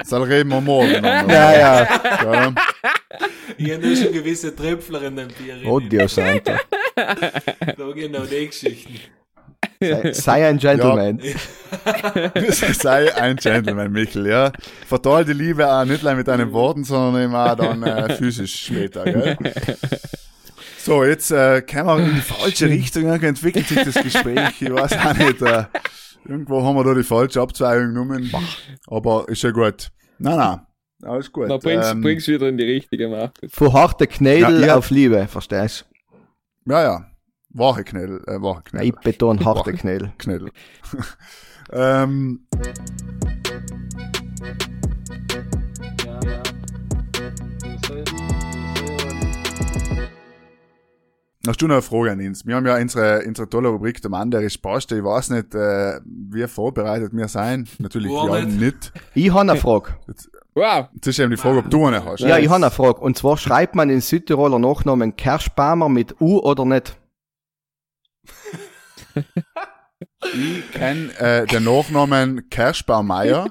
[0.06, 1.04] Soll reden wir morgen.
[1.04, 1.88] Ja, ja.
[2.22, 2.54] Ja.
[3.58, 5.56] Ich habe nur schon gewisse Tröpfler in dem Bier.
[5.66, 6.52] Oh Dio Santo.
[6.94, 9.00] Da genau die Geschichten.
[9.80, 11.20] Sei, sei ein Gentleman.
[12.50, 14.52] Sei ein Gentleman, Michel, ja.
[14.86, 18.66] Verteil die Liebe auch nicht nur mit deinen Worten, sondern eben auch dann äh, physisch
[18.66, 19.36] später, gell?
[20.78, 24.38] So, jetzt äh, kommen wir in die falsche Richtung, irgendwie entwickelt sich das Gespräch.
[24.60, 25.42] Ich weiß auch nicht.
[25.42, 25.64] Äh,
[26.24, 28.32] irgendwo haben wir da die falsche Abzweigung genommen.
[28.86, 29.90] Aber ist ja gut.
[30.18, 30.60] Nein, nein.
[31.02, 31.48] Alles gut.
[31.48, 33.38] Na, bring's, Ähm, bring's wieder in die richtige Macht.
[33.48, 34.76] Von harte Knädel Ja, ja.
[34.76, 35.84] auf Liebe, verstehst
[36.64, 37.10] Ja, ja.
[37.50, 38.22] Wache Knädel.
[38.26, 38.70] Äh, wache du?
[38.70, 38.88] Knädel.
[38.88, 39.72] Ich betone harte.
[39.72, 40.12] Knädel.
[40.18, 40.50] Knädel.
[41.72, 42.46] ähm,
[51.48, 52.46] Hast du noch eine Frage an uns?
[52.46, 54.92] Wir haben ja unsere, unsere tolle Rubrik, der Mann, der ist passt.
[54.92, 57.68] Ich weiß nicht, äh, wie vorbereitet wir sein.
[57.78, 58.60] Natürlich, wir nicht.
[58.60, 58.92] nicht.
[59.14, 59.96] Ich habe eine Frage.
[60.54, 60.88] Wow!
[60.94, 62.20] Jetzt ist eben die Frage, ob du eine hast.
[62.20, 63.00] Ja, ich habe eine Frage.
[63.00, 66.96] Und zwar schreibt man in Südtiroler Nachnamen Kerschbaumer mit U oder nicht?
[70.34, 73.48] Ich kenne äh, den Nachnamen Kerschbaumeier.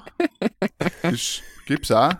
[1.02, 2.12] ist, gibt's auch.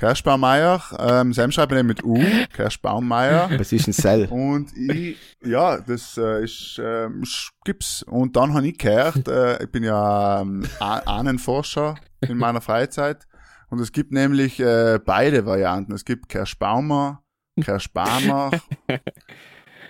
[0.00, 0.82] Kerschbaumeier.
[0.98, 2.18] Ähm, Sam schreibt man mit U.
[2.54, 3.50] Kerschbaumeier.
[3.58, 4.28] Was ist ein Cell?
[4.30, 7.22] Und ich, ja, das äh, ist, ähm,
[7.66, 8.02] gibt's.
[8.04, 13.26] Und dann habe ich gehört, äh, ich bin ja ähm, Ah- Ahnenforscher in meiner Freizeit.
[13.68, 15.92] Und es gibt nämlich äh, beide Varianten.
[15.92, 17.22] Es gibt Kerschbaumer,
[17.60, 18.52] Kerschbaumer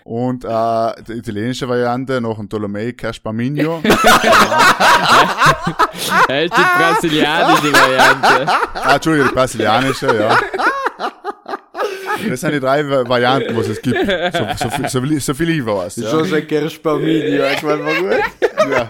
[0.04, 3.82] und äh, die italienische Variante noch ein Tolomei Kerschbauminho.
[6.28, 8.46] Er ist die brasilianische Variante.
[8.74, 10.38] ah, Entschuldigung, die brasilianische, ja.
[12.28, 13.96] Das sind die drei Va- Varianten, was es gibt.
[13.98, 15.96] So, so, viel- so, viel- so viel ich weiß.
[15.96, 16.10] Ja.
[16.20, 18.20] ein Kerschbauminio, ich meine, war gut.
[18.70, 18.88] Ja.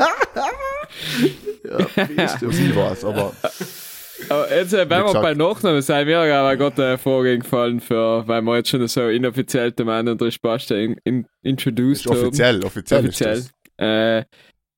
[2.42, 3.32] was ich weiß, aber
[4.28, 8.26] Aber jetzt, äh, wenn wir bei Nachnamen sein, mir aber gerade eine Frage gefallen, für,
[8.28, 12.18] weil wir jetzt schon so inoffiziell dem anderen Spaß in, in, introduced haben.
[12.18, 13.38] offiziell, offiziell, Offiziell.
[13.38, 13.86] ist das.
[13.86, 14.24] Äh,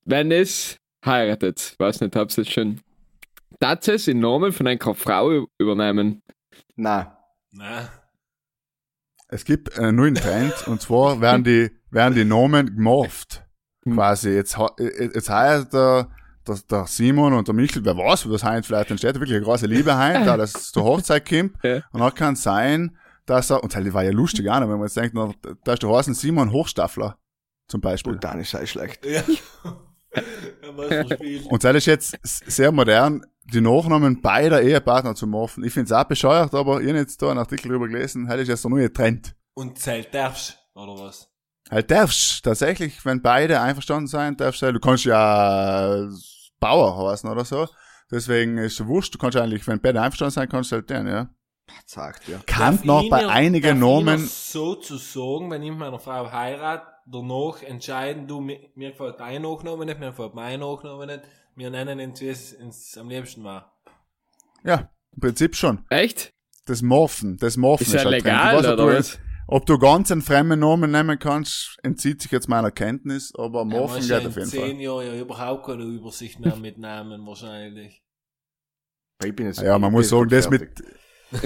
[0.04, 2.80] wenn es heiratet, weiß nicht, hab's jetzt schon.
[3.60, 6.22] Darf es den Namen von einer Frau übernehmen?
[6.76, 7.06] Nein.
[7.52, 7.88] Nein.
[9.28, 13.42] Es gibt einen neuen Trend, und zwar werden die, werden die Namen gemorpht.
[13.84, 13.94] Hm.
[13.94, 16.10] Quasi, jetzt, ha- jetzt heißt der,
[16.46, 19.66] der, der Simon und der Michel, wer weiß, was heint vielleicht entsteht, wirklich eine große
[19.66, 21.52] Liebe heint, da das zur Hochzeit kommt.
[21.62, 21.82] Ja.
[21.92, 24.78] Und dann kann es sein, dass er, und das war ja lustig auch, noch, wenn
[24.78, 25.32] man jetzt denkt, na,
[25.64, 27.18] da ist der heißen Simon Hochstaffler,
[27.68, 28.14] zum Beispiel.
[28.14, 29.04] Und dann ist er schlecht.
[29.06, 29.22] Ja.
[30.90, 31.06] Er.
[31.48, 35.64] Und das ist jetzt sehr modern, die Nachnamen beider Ehepartner zu morphen.
[35.64, 38.48] Ich find's auch bescheuert, aber ich hab jetzt da einen Artikel drüber gelesen, das ist
[38.48, 39.34] jetzt der neue Trend.
[39.54, 41.31] Und zählt darfst, oder was?
[41.70, 46.06] Halt darfst tatsächlich, wenn beide einverstanden sein, darfst du, du kannst ja
[46.60, 47.66] Bauer heißen oder so.
[48.10, 51.06] Deswegen ist es wurscht, du kannst eigentlich, wenn beide einverstanden sein, kannst du halt den,
[51.06, 51.30] ja.
[51.86, 52.38] Sagt, ja.
[52.46, 56.86] Kann Darf noch bei einigen Namen, so zu sagen, wenn ich mit meiner Frau heirate,
[57.06, 61.22] danach entscheiden, du, mir, mir gefällt dein Nachname nicht, mir gefällt mein Nachname nicht,
[61.56, 63.72] wir nennen ihn, wie es am liebsten war.
[64.64, 65.84] ja, im Prinzip schon.
[65.88, 66.32] Echt?
[66.66, 69.18] Das Morphen, das Morphen Ist ja halt legal, Ich weiß, ob oder du was?
[69.48, 73.64] Ob du ganz einen fremden Namen nehmen kannst, entzieht sich jetzt meiner Kenntnis, aber Ja,
[73.64, 74.80] Morphen man geht in auf jeden zehn Fall.
[74.80, 78.02] Jahren ja überhaupt keine Übersicht mehr mit Namen wahrscheinlich.
[79.24, 80.68] Ich bin jetzt, Ja, man muss sagen, das mit,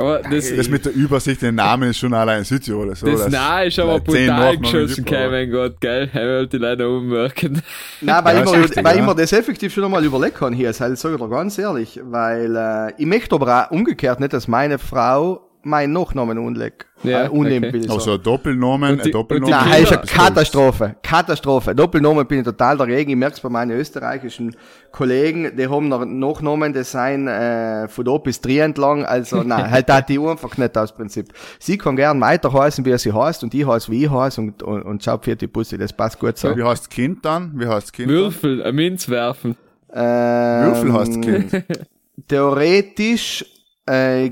[0.00, 2.94] Aber das, das mit der Übersicht in den Namen ist schon allein Südtirol.
[2.94, 6.08] So, das Nein ist aber zehn brutal geschossen, kein mein Gott, gell?
[6.12, 7.60] Er wollte die leider umwirken.
[8.00, 9.00] Nein, weil, Ja, ich, mir, richtig, weil ja.
[9.02, 12.00] ich mir das effektiv schon einmal überlegt kann hier, das sage ich dir ganz ehrlich,
[12.04, 16.86] weil äh, ich möchte aber auch umgekehrt nicht, dass meine Frau meinen Nachnamen unlegt.
[17.02, 17.74] Ja, äh, unnehmen okay.
[17.74, 17.86] will.
[17.88, 17.94] So.
[17.94, 19.50] Also ein Doppelnamen, Und die- ein Doppelnamen.
[19.50, 20.96] Nein, das ist eine Katastrophe.
[21.02, 21.74] Katastrophe.
[21.74, 23.10] Doppelnamen bin ich total dagegen.
[23.10, 24.56] Ich merke es bei meinen österreichischen
[24.90, 29.04] Kollegen, die haben noch Nachnamen, die sind äh, von da bis drei entlang.
[29.04, 31.28] Also nein, halt da die einfach nicht aus Prinzip.
[31.60, 34.62] Sie kann gern weiter heißen, wie sie heißt, und ich heiße, wie ich heiße, und,
[34.62, 35.78] und, und schaut für die Pussy.
[35.78, 36.56] Das passt gut so.
[36.56, 37.52] Wie heißt das Kind dann?
[37.54, 38.08] Wie heißt das Kind?
[38.08, 39.56] Würfel, ein Minz werfen.
[39.92, 41.64] Ähm, Würfel heißt das Kind.
[42.28, 43.44] Theoretisch,
[43.86, 44.30] äh,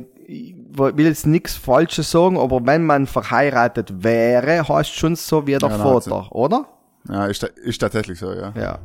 [0.79, 5.69] will jetzt nichts Falsches sagen, aber wenn man verheiratet wäre, heißt schon so wie der
[5.71, 6.67] Ja, Vater, oder?
[7.09, 8.53] Ja, ist, ist tatsächlich so, ja.
[8.57, 8.79] Ja.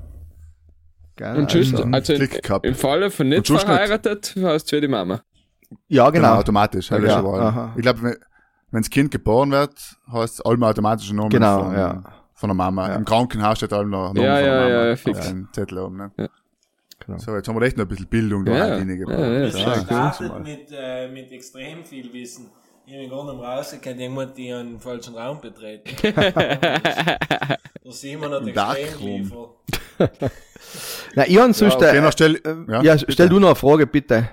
[1.16, 2.30] Gell, Und just, also, also in,
[2.64, 5.22] im Falle von nicht verheiratet, heißt wie die Mama.
[5.88, 6.40] ja, Genau, genau.
[6.40, 6.90] automatisch.
[6.92, 7.74] Halt Ja, aha.
[7.76, 8.04] Ich glaube,
[8.72, 12.04] wenn das Kind geboren wird, heißt es allem automatisch ein Name Genau, von, ja.
[12.34, 12.90] von der Mama.
[12.90, 12.96] Ja.
[12.96, 15.34] Im Krankenhaus steht allem noch ein Name Ja, von der ja, Mama ja, auf fix.
[15.52, 15.98] Zettel oben.
[15.98, 16.12] Ne?
[17.02, 17.06] Ja.
[17.08, 17.18] Genau.
[17.20, 19.20] So, jetzt haben wir echt noch ein bisschen Bildung da Ja, reingebracht.
[19.20, 22.50] ja, ja, Wir Ja, mit, äh, mit extrem viel Wissen.
[22.86, 25.96] Ich bin gar nicht rausgekommen, irgendwann die einen falschen Raum betreten.
[26.04, 27.58] Der
[27.92, 29.30] Simon hat extrem Darkroom.
[29.30, 29.50] geliefert.
[31.16, 33.56] Na, ich habe sonst, okay, äh, noch stell- äh, ja, ja, stell du noch eine
[33.56, 34.30] Frage, bitte.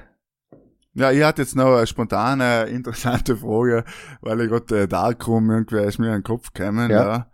[0.95, 3.85] Ja, ich hatte jetzt noch eine spontane, interessante Frage,
[4.21, 7.03] weil ich gerade äh, Darkroom irgendwer ist mir in den Kopf gekommen, Ja.
[7.09, 7.31] ja.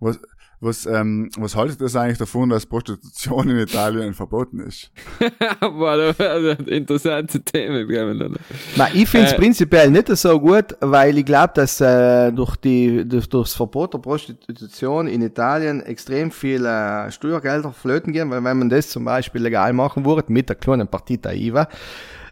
[0.00, 0.18] Was,
[0.60, 4.90] was, ähm, was haltet ihr eigentlich davon, dass Prostitution in Italien verboten ist?
[5.60, 8.18] Werden interessante Themen gekommen.
[8.18, 8.36] dann.
[8.76, 12.56] Na, ich finde es Äh, prinzipiell nicht so gut, weil ich glaube, dass äh, durch
[12.56, 18.42] die durch, durchs Verbot der Prostitution in Italien extrem viel äh, Steuergelder flöten gehen, weil
[18.42, 21.68] wenn man das zum Beispiel legal machen würde, mit der kleinen Partita IVA,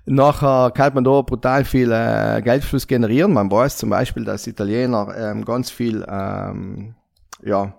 [0.05, 3.33] nachher kann man da brutal viel äh, Geldfluss generieren.
[3.33, 6.97] Man weiß zum Beispiel, dass Italiener ähm, ganz viel ähm,
[7.45, 7.73] ja.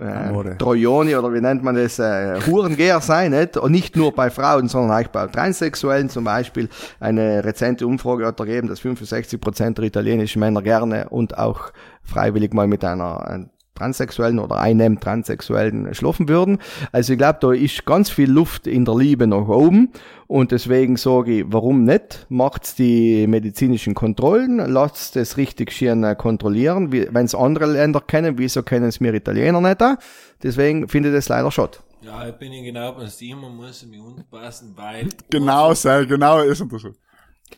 [0.00, 3.56] Äh, Trojoni oder wie nennt man das, äh, Hurengeher sein, nicht?
[3.56, 6.68] Und nicht nur bei Frauen, sondern auch bei Transsexuellen zum Beispiel.
[6.98, 12.52] Eine rezente Umfrage hat ergeben, dass 65 Prozent der italienischen Männer gerne und auch freiwillig
[12.54, 16.58] mal mit einer äh, Transsexuellen oder einem Transsexuellen schlafen würden.
[16.92, 19.90] Also ich glaube, da ist ganz viel Luft in der Liebe nach oben
[20.26, 22.26] und deswegen sage ich, warum nicht?
[22.28, 26.92] Macht's die medizinischen Kontrollen, lasst es richtig schön äh, kontrollieren.
[26.92, 29.82] Wenn es andere Länder kennen, wieso kennen es wir Italiener nicht?
[29.82, 29.96] auch?
[30.42, 31.78] Deswegen finde ich das leider schade.
[32.02, 35.08] Ja, ich bin genau beim Simon, muss ich mich unpassen, weil.
[35.30, 36.90] Genau, sei, genau ist es so.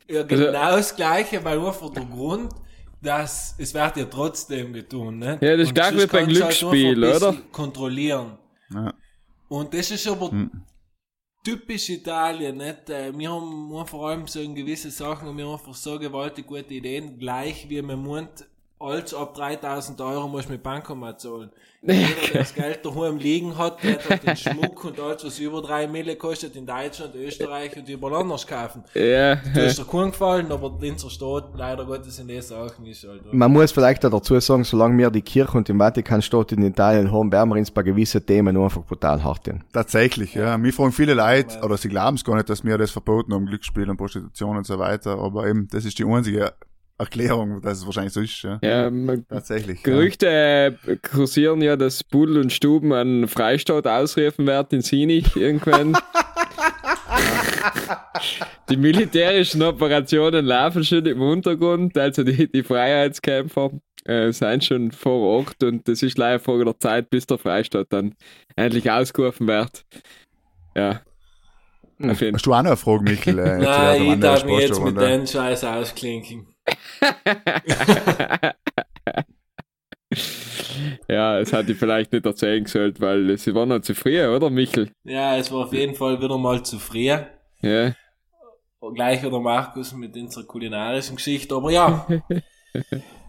[0.08, 2.52] Ja, genau das Gleiche, weil einfach der Grund,
[3.02, 5.38] dass es wird ja trotzdem getun, ne?
[5.40, 7.36] Ja, das ist sonst wie beim halt Glücksspiel, bisschen oder?
[7.50, 8.38] Kontrollieren.
[8.72, 8.94] Ja.
[9.48, 10.30] Und das ist aber
[11.44, 12.88] typisch Italien, nicht?
[12.88, 15.98] Wir haben wir haben vor allem so in gewisse Sachen und wir haben einfach so
[15.98, 18.46] gewaltig gute Ideen, gleich wie man meint,
[18.82, 21.50] alles ab 3000 Euro muss mit Bankomat zahlen.
[21.84, 25.60] Jeder, der das Geld daheim liegen hat, der hat den Schmuck und alles, was über
[25.62, 28.84] 3 Mille kostet, in Deutschland, Österreich und überall anders kaufen.
[28.94, 33.02] Ja, Du hast dir keinen gefallen, aber den Staat, leider Gottes in den Sachen ist
[33.02, 33.32] halt.
[33.32, 37.10] Man muss vielleicht auch dazu sagen, solange wir die Kirche und den Vatikanstaat in Italien
[37.10, 39.64] haben, werden wir uns bei gewissen Themen einfach brutal hart gehen.
[39.72, 40.56] Tatsächlich, ja.
[40.56, 43.46] Mir fragen viele Leute, oder sie glauben es gar nicht, dass wir das verboten haben,
[43.46, 46.52] Glücksspiel und Prostitution und so weiter, aber eben, das ist die einzige
[46.98, 48.58] Erklärung, dass es wahrscheinlich so ist, ja.
[48.62, 49.78] ja, man, Tatsächlich.
[49.78, 49.84] ja.
[49.84, 55.96] Gerüchte äh, kursieren ja, dass Pudel und Stuben einen Freistaat ausrufen werden in Sinich irgendwann.
[58.68, 63.70] die militärischen Operationen laufen schon im Untergrund, also die, die Freiheitskämpfer
[64.04, 67.88] äh, sind schon vor Ort und das ist leider Frage der Zeit, bis der Freistaat
[67.90, 68.14] dann
[68.56, 69.84] endlich ausgerufen wird.
[70.76, 71.00] Ja.
[71.98, 73.38] Jeden Hast du auch noch eine Frage, Michael?
[73.38, 76.46] Äh, Nein, ich darf mich jetzt mit den Scheiß ausklinken.
[81.08, 84.50] Ja, es hat die vielleicht nicht erzählen sollen, weil sie waren noch zu früh, oder
[84.50, 84.90] Michel?
[85.04, 87.06] Ja, es war auf jeden Fall wieder mal zu früh.
[87.62, 87.94] Ja.
[88.94, 92.06] Gleich wieder Markus mit unserer kulinarischen Geschichte, aber ja.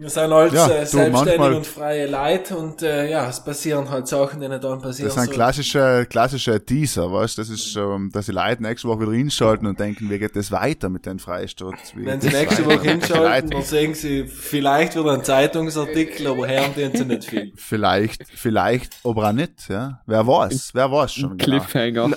[0.00, 4.06] Wir sind halt Ja, äh, selbstständig und freie Leute und äh, ja, es passieren halt
[4.06, 5.34] Sachen, die nicht dann passieren Das ist ein sollen.
[5.34, 7.42] klassischer, klassischer Teaser, weißt du?
[7.42, 10.52] Das ist, ähm, dass die Leute nächste Woche wieder hinschalten und denken, wie geht das
[10.52, 11.74] weiter mit den Freistaat?
[11.96, 12.64] Wenn sie nächste?
[12.64, 17.52] Woche hinschalten, dann sehen sie vielleicht wieder einen Zeitungsartikel, aber hören den sie nicht viel.
[17.56, 20.00] Vielleicht, vielleicht, aber auch nicht, ja.
[20.06, 21.36] Wer weiß, wer weiß schon.
[21.38, 22.10] Genau.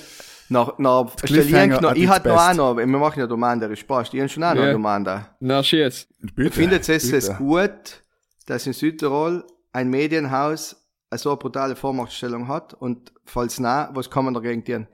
[0.52, 0.78] Cliffhanger.
[0.78, 4.14] Nach, nach, Cliffhanger noch, ich hatte noch noch, wir machen ja Domain, der ist Spaß,
[4.14, 5.36] ich habe schon auch noch einen Domain da.
[5.40, 6.08] Na, schieß.
[6.36, 8.04] Bitte, Findet es es gut,
[8.46, 10.76] dass in Südtirol ein Medienhaus
[11.10, 14.88] eine so brutale Vormachtstellung hat und falls nein, was kann man dagegen tun?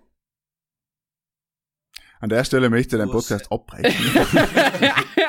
[2.19, 3.11] An der Stelle möchte ich den?
[3.11, 3.93] Podcast abbrechen.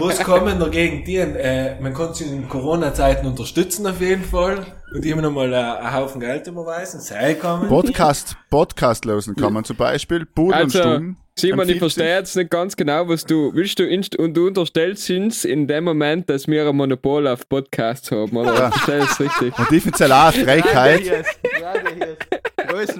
[0.00, 1.36] Was kann man dagegen tun?
[1.36, 5.56] Äh, man kann sie in Corona-Zeiten unterstützen auf jeden Fall und immer noch mal äh,
[5.56, 7.00] einen Haufen Geld überweisen.
[7.00, 7.68] Sei kann man.
[7.68, 10.26] Podcast, Podcast losen kann man zum Beispiel.
[10.26, 11.16] Pudel Also, und Stuben.
[11.38, 13.78] Simon, ich verstehe jetzt nicht ganz genau, was du willst.
[13.78, 18.10] Du inst und du unterstellst uns in dem Moment, dass wir ein Monopol auf Podcasts
[18.10, 18.54] haben, oder?
[18.54, 18.68] Ja.
[18.68, 19.58] Ich verstehe das richtig.
[19.58, 21.26] Und ich finde es auch Frechheit.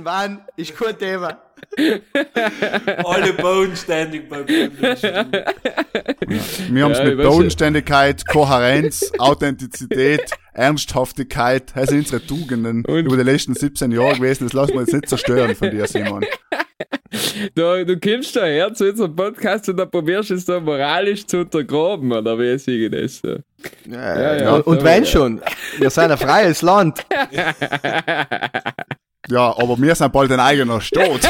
[0.05, 1.39] Wann ist kein Thema.
[3.05, 5.45] Alle bodenständig bei Bundesstuhl.
[6.71, 7.29] Wir haben es Ja, mit ja.
[7.29, 14.45] Bodenständigkeit, Kohärenz, Authentizität, Ernsthaftigkeit, das sind unsere Tugenden Und- über die letzten 17 Jahre gewesen.
[14.45, 16.25] Das lassen wir jetzt nicht zerstören von dir, Simon.
[17.55, 21.27] Du, du kommst da her zu unserem Podcast und dann probierst du es da moralisch
[21.27, 23.17] zu untergraben, oder wie sehe ich das?
[23.19, 23.37] so?
[23.91, 25.41] Ja, ja, und, und aber- wenn schon,
[25.79, 27.05] wir sind ein freies Land.
[29.29, 31.27] Ja, aber wir sind bald ein eigener Staat.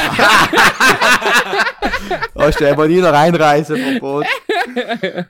[2.37, 4.27] Hast du aber nie noch Einreiseverbot?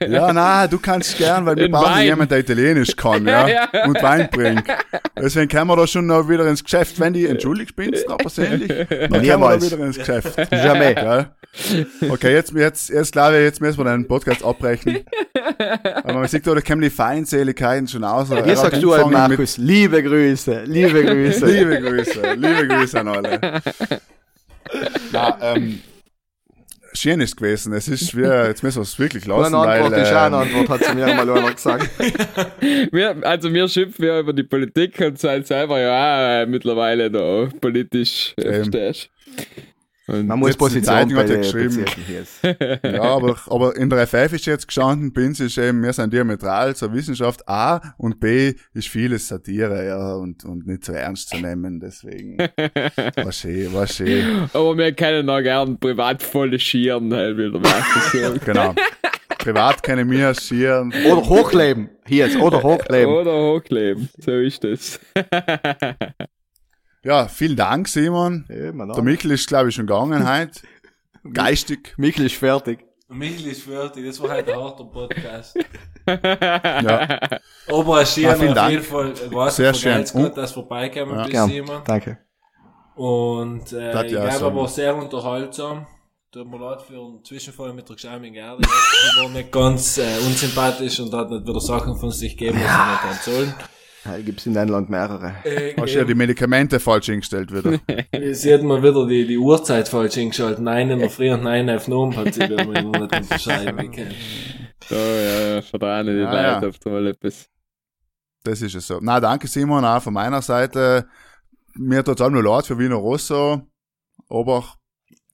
[0.07, 2.05] Ja, na, du kannst gern, weil wir In brauchen Wein.
[2.05, 3.69] jemanden, der Italienisch kann, ja, Ja.
[3.85, 4.63] und Wein bringt.
[5.17, 8.67] Deswegen können wir da schon noch wieder ins Geschäft, wenn die, entschuldigt bin's da persönlich,
[8.89, 10.35] dann können wir wieder ins Geschäft.
[10.51, 10.95] Jamais.
[10.95, 11.25] Gell?
[12.09, 14.99] Okay, jetzt, jetzt, jetzt glaube ich, jetzt müssen wir den Podcast abbrechen.
[16.03, 18.29] Aber man sieht da, da kommen die Feindseligkeiten schon aus.
[18.29, 19.57] Wie sagst du halt, Markus?
[19.57, 21.45] Liebe Grüße, liebe Grüße.
[21.45, 23.61] Liebe Grüße, liebe Grüße an alle.
[25.11, 25.79] Na, ähm,
[26.93, 27.73] schön ist gewesen.
[27.73, 30.35] Es ist schwer, jetzt müssen wir es wirklich lassen, Eine weil, Antwort ist auch eine
[30.35, 31.89] ähm, Antwort, hat sie mir mal einer gesagt.
[32.91, 37.47] Wir, also wir schimpfen ja über die Politik und sind selber ja auch mittlerweile da
[37.59, 38.53] politisch äh, Ähm.
[38.55, 39.09] verstehst.
[40.09, 41.85] Und Man muss Position Zeitung hat ja be- geschrieben.
[42.83, 46.75] ja, aber, aber in der FF ist jetzt gestanden, Binz ist eben, wir sind diametral
[46.75, 51.37] zur Wissenschaft A und B ist vieles Satire, ja, und, und nicht so ernst zu
[51.37, 52.37] nehmen, deswegen.
[53.15, 54.49] War schön, war schön.
[54.51, 58.39] aber wir können auch gern privat voll schieren, halt wieder merken.
[58.43, 58.73] Genau.
[59.37, 60.91] Privat können wir schieren.
[61.05, 61.89] Oder hochleben.
[62.07, 63.13] Hier jetzt, oder hochleben.
[63.13, 64.99] Oder hochleben, so ist das.
[67.03, 68.45] Ja, vielen Dank, Simon.
[68.49, 69.01] Eben, Der ja.
[69.01, 70.61] Mikkel ist, glaube ich, schon gegangen heute.
[71.33, 71.93] Geistig.
[71.97, 72.79] Michel ist fertig.
[73.07, 75.57] Michel ist fertig, das war halt ein harter Podcast.
[76.07, 77.19] Ja.
[77.67, 78.71] Aber Ja, schien vielen auf Dank.
[78.71, 80.03] jeden Fall, war Sehr schön.
[80.13, 81.21] Und- dass du vorbeigekommen Ja.
[81.21, 81.49] bist, Gern.
[81.49, 81.81] Simon.
[81.85, 82.17] Danke.
[82.95, 84.55] Und äh, Das ich ja glaube, so.
[84.55, 85.85] war sehr unterhaltsam.
[86.31, 88.61] Tut mir leid für einen Zwischenfall mit der geschämigen Erde.
[88.63, 92.71] Die war nicht ganz äh, unsympathisch und hat nicht wieder Sachen von sich gegeben, was
[92.71, 93.53] er nicht hat sollen.
[94.23, 95.35] Gibt es in deinem Land mehrere.
[95.43, 97.79] Äh, Hast ja die Medikamente falsch eingestellt wieder.
[98.33, 100.59] Sie hat mal wieder die, die Uhrzeit falsch eingeschaltet.
[100.59, 104.15] Nein in der Früh und nein auf Nomen hat sie wieder mal nicht unterscheiden können.
[104.87, 106.69] So, ja, ja, vertrauen die Ja, Leute ja.
[106.69, 107.49] auf mal etwas.
[108.43, 108.99] Das ist es so.
[109.01, 111.07] Na, danke Simon, auch von meiner Seite.
[111.75, 113.61] Mir tut allem nur leid für Wiener Rosso,
[114.29, 114.63] aber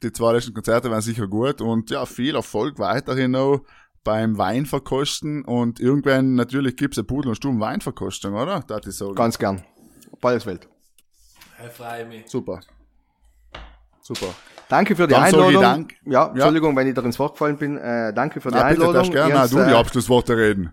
[0.02, 3.62] die zwei letzten Konzerte waren sicher gut und ja, viel Erfolg weiterhin noch
[4.06, 8.62] beim Weinverkosten und irgendwann natürlich gibt's eine Pudel- und Stuben Weinverkostung, oder?
[8.68, 9.12] Das ist so.
[9.14, 9.62] Ganz gern.
[10.22, 10.70] Beides Welt.
[11.66, 12.24] Ich freue mich.
[12.30, 12.62] super.
[14.02, 14.28] Super.
[14.70, 15.62] Danke für die Dann ich Einladung.
[15.62, 15.94] Dank.
[16.06, 17.78] Ja, Entschuldigung, wenn ich dir ins Wort gefallen bin.
[17.78, 18.94] Äh, danke für die Na, bitte, Einladung.
[18.94, 20.72] darfst gerne du die äh, Abschlussworte reden.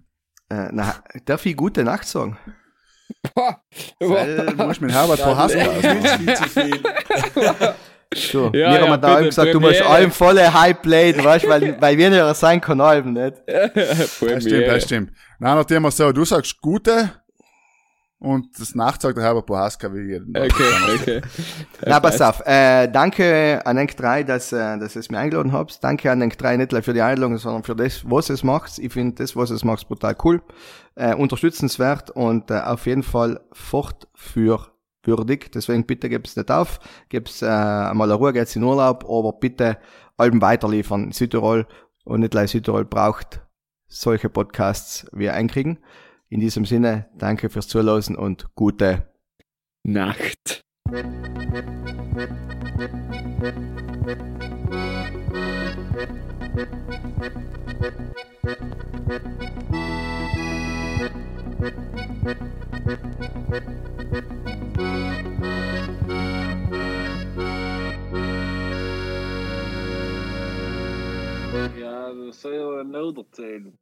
[0.51, 2.39] äh, na, darf ich gute Nacht sagen?
[4.01, 6.80] Weil, du musst mit Herbert vor Hass viel zu viel.
[8.15, 9.95] So, Ja, mir ja, haben da bitte, gesagt, du musst Premiere.
[9.95, 13.35] allem volle Hype laden, weißt, weil, weil wir ja sein kann allem nicht.
[13.47, 15.13] Das stimmt, das stimmt.
[15.39, 17.11] Nein, nachdem wir so, du sagst gute
[18.19, 20.45] und das Nacht sagt der Herbert Bohaska wie jeden Tag.
[20.45, 21.21] Okay, okay.
[21.85, 22.41] Na, pass auf.
[22.47, 25.83] Äh, danke an Enk 3, dass, äh, dass ihr es mir eingeladen habt.
[25.83, 28.79] Danke an Enk 3 nicht nur für die Einladung, sondern für das, was es macht.
[28.79, 30.41] Ich finde das, was es macht, brutal cool.
[30.95, 33.41] Äh, unterstützenswert und äh, auf jeden Fall
[35.03, 35.50] fortführwürdig.
[35.53, 36.80] Deswegen bitte geb's nicht auf.
[37.09, 39.78] Geb's äh, mal eine Ruhe, geht's in Urlaub, aber bitte
[40.16, 41.12] Alben weiterliefern.
[41.12, 41.66] Südtirol
[42.05, 43.40] und nicht gleich Südtirol braucht
[43.86, 45.78] solche Podcasts wie einkriegen.
[46.28, 49.09] In diesem Sinne, danke fürs Zuhören und gute
[49.82, 50.62] Nacht.
[72.13, 73.79] Ja, das soll ja ein Not erzählen.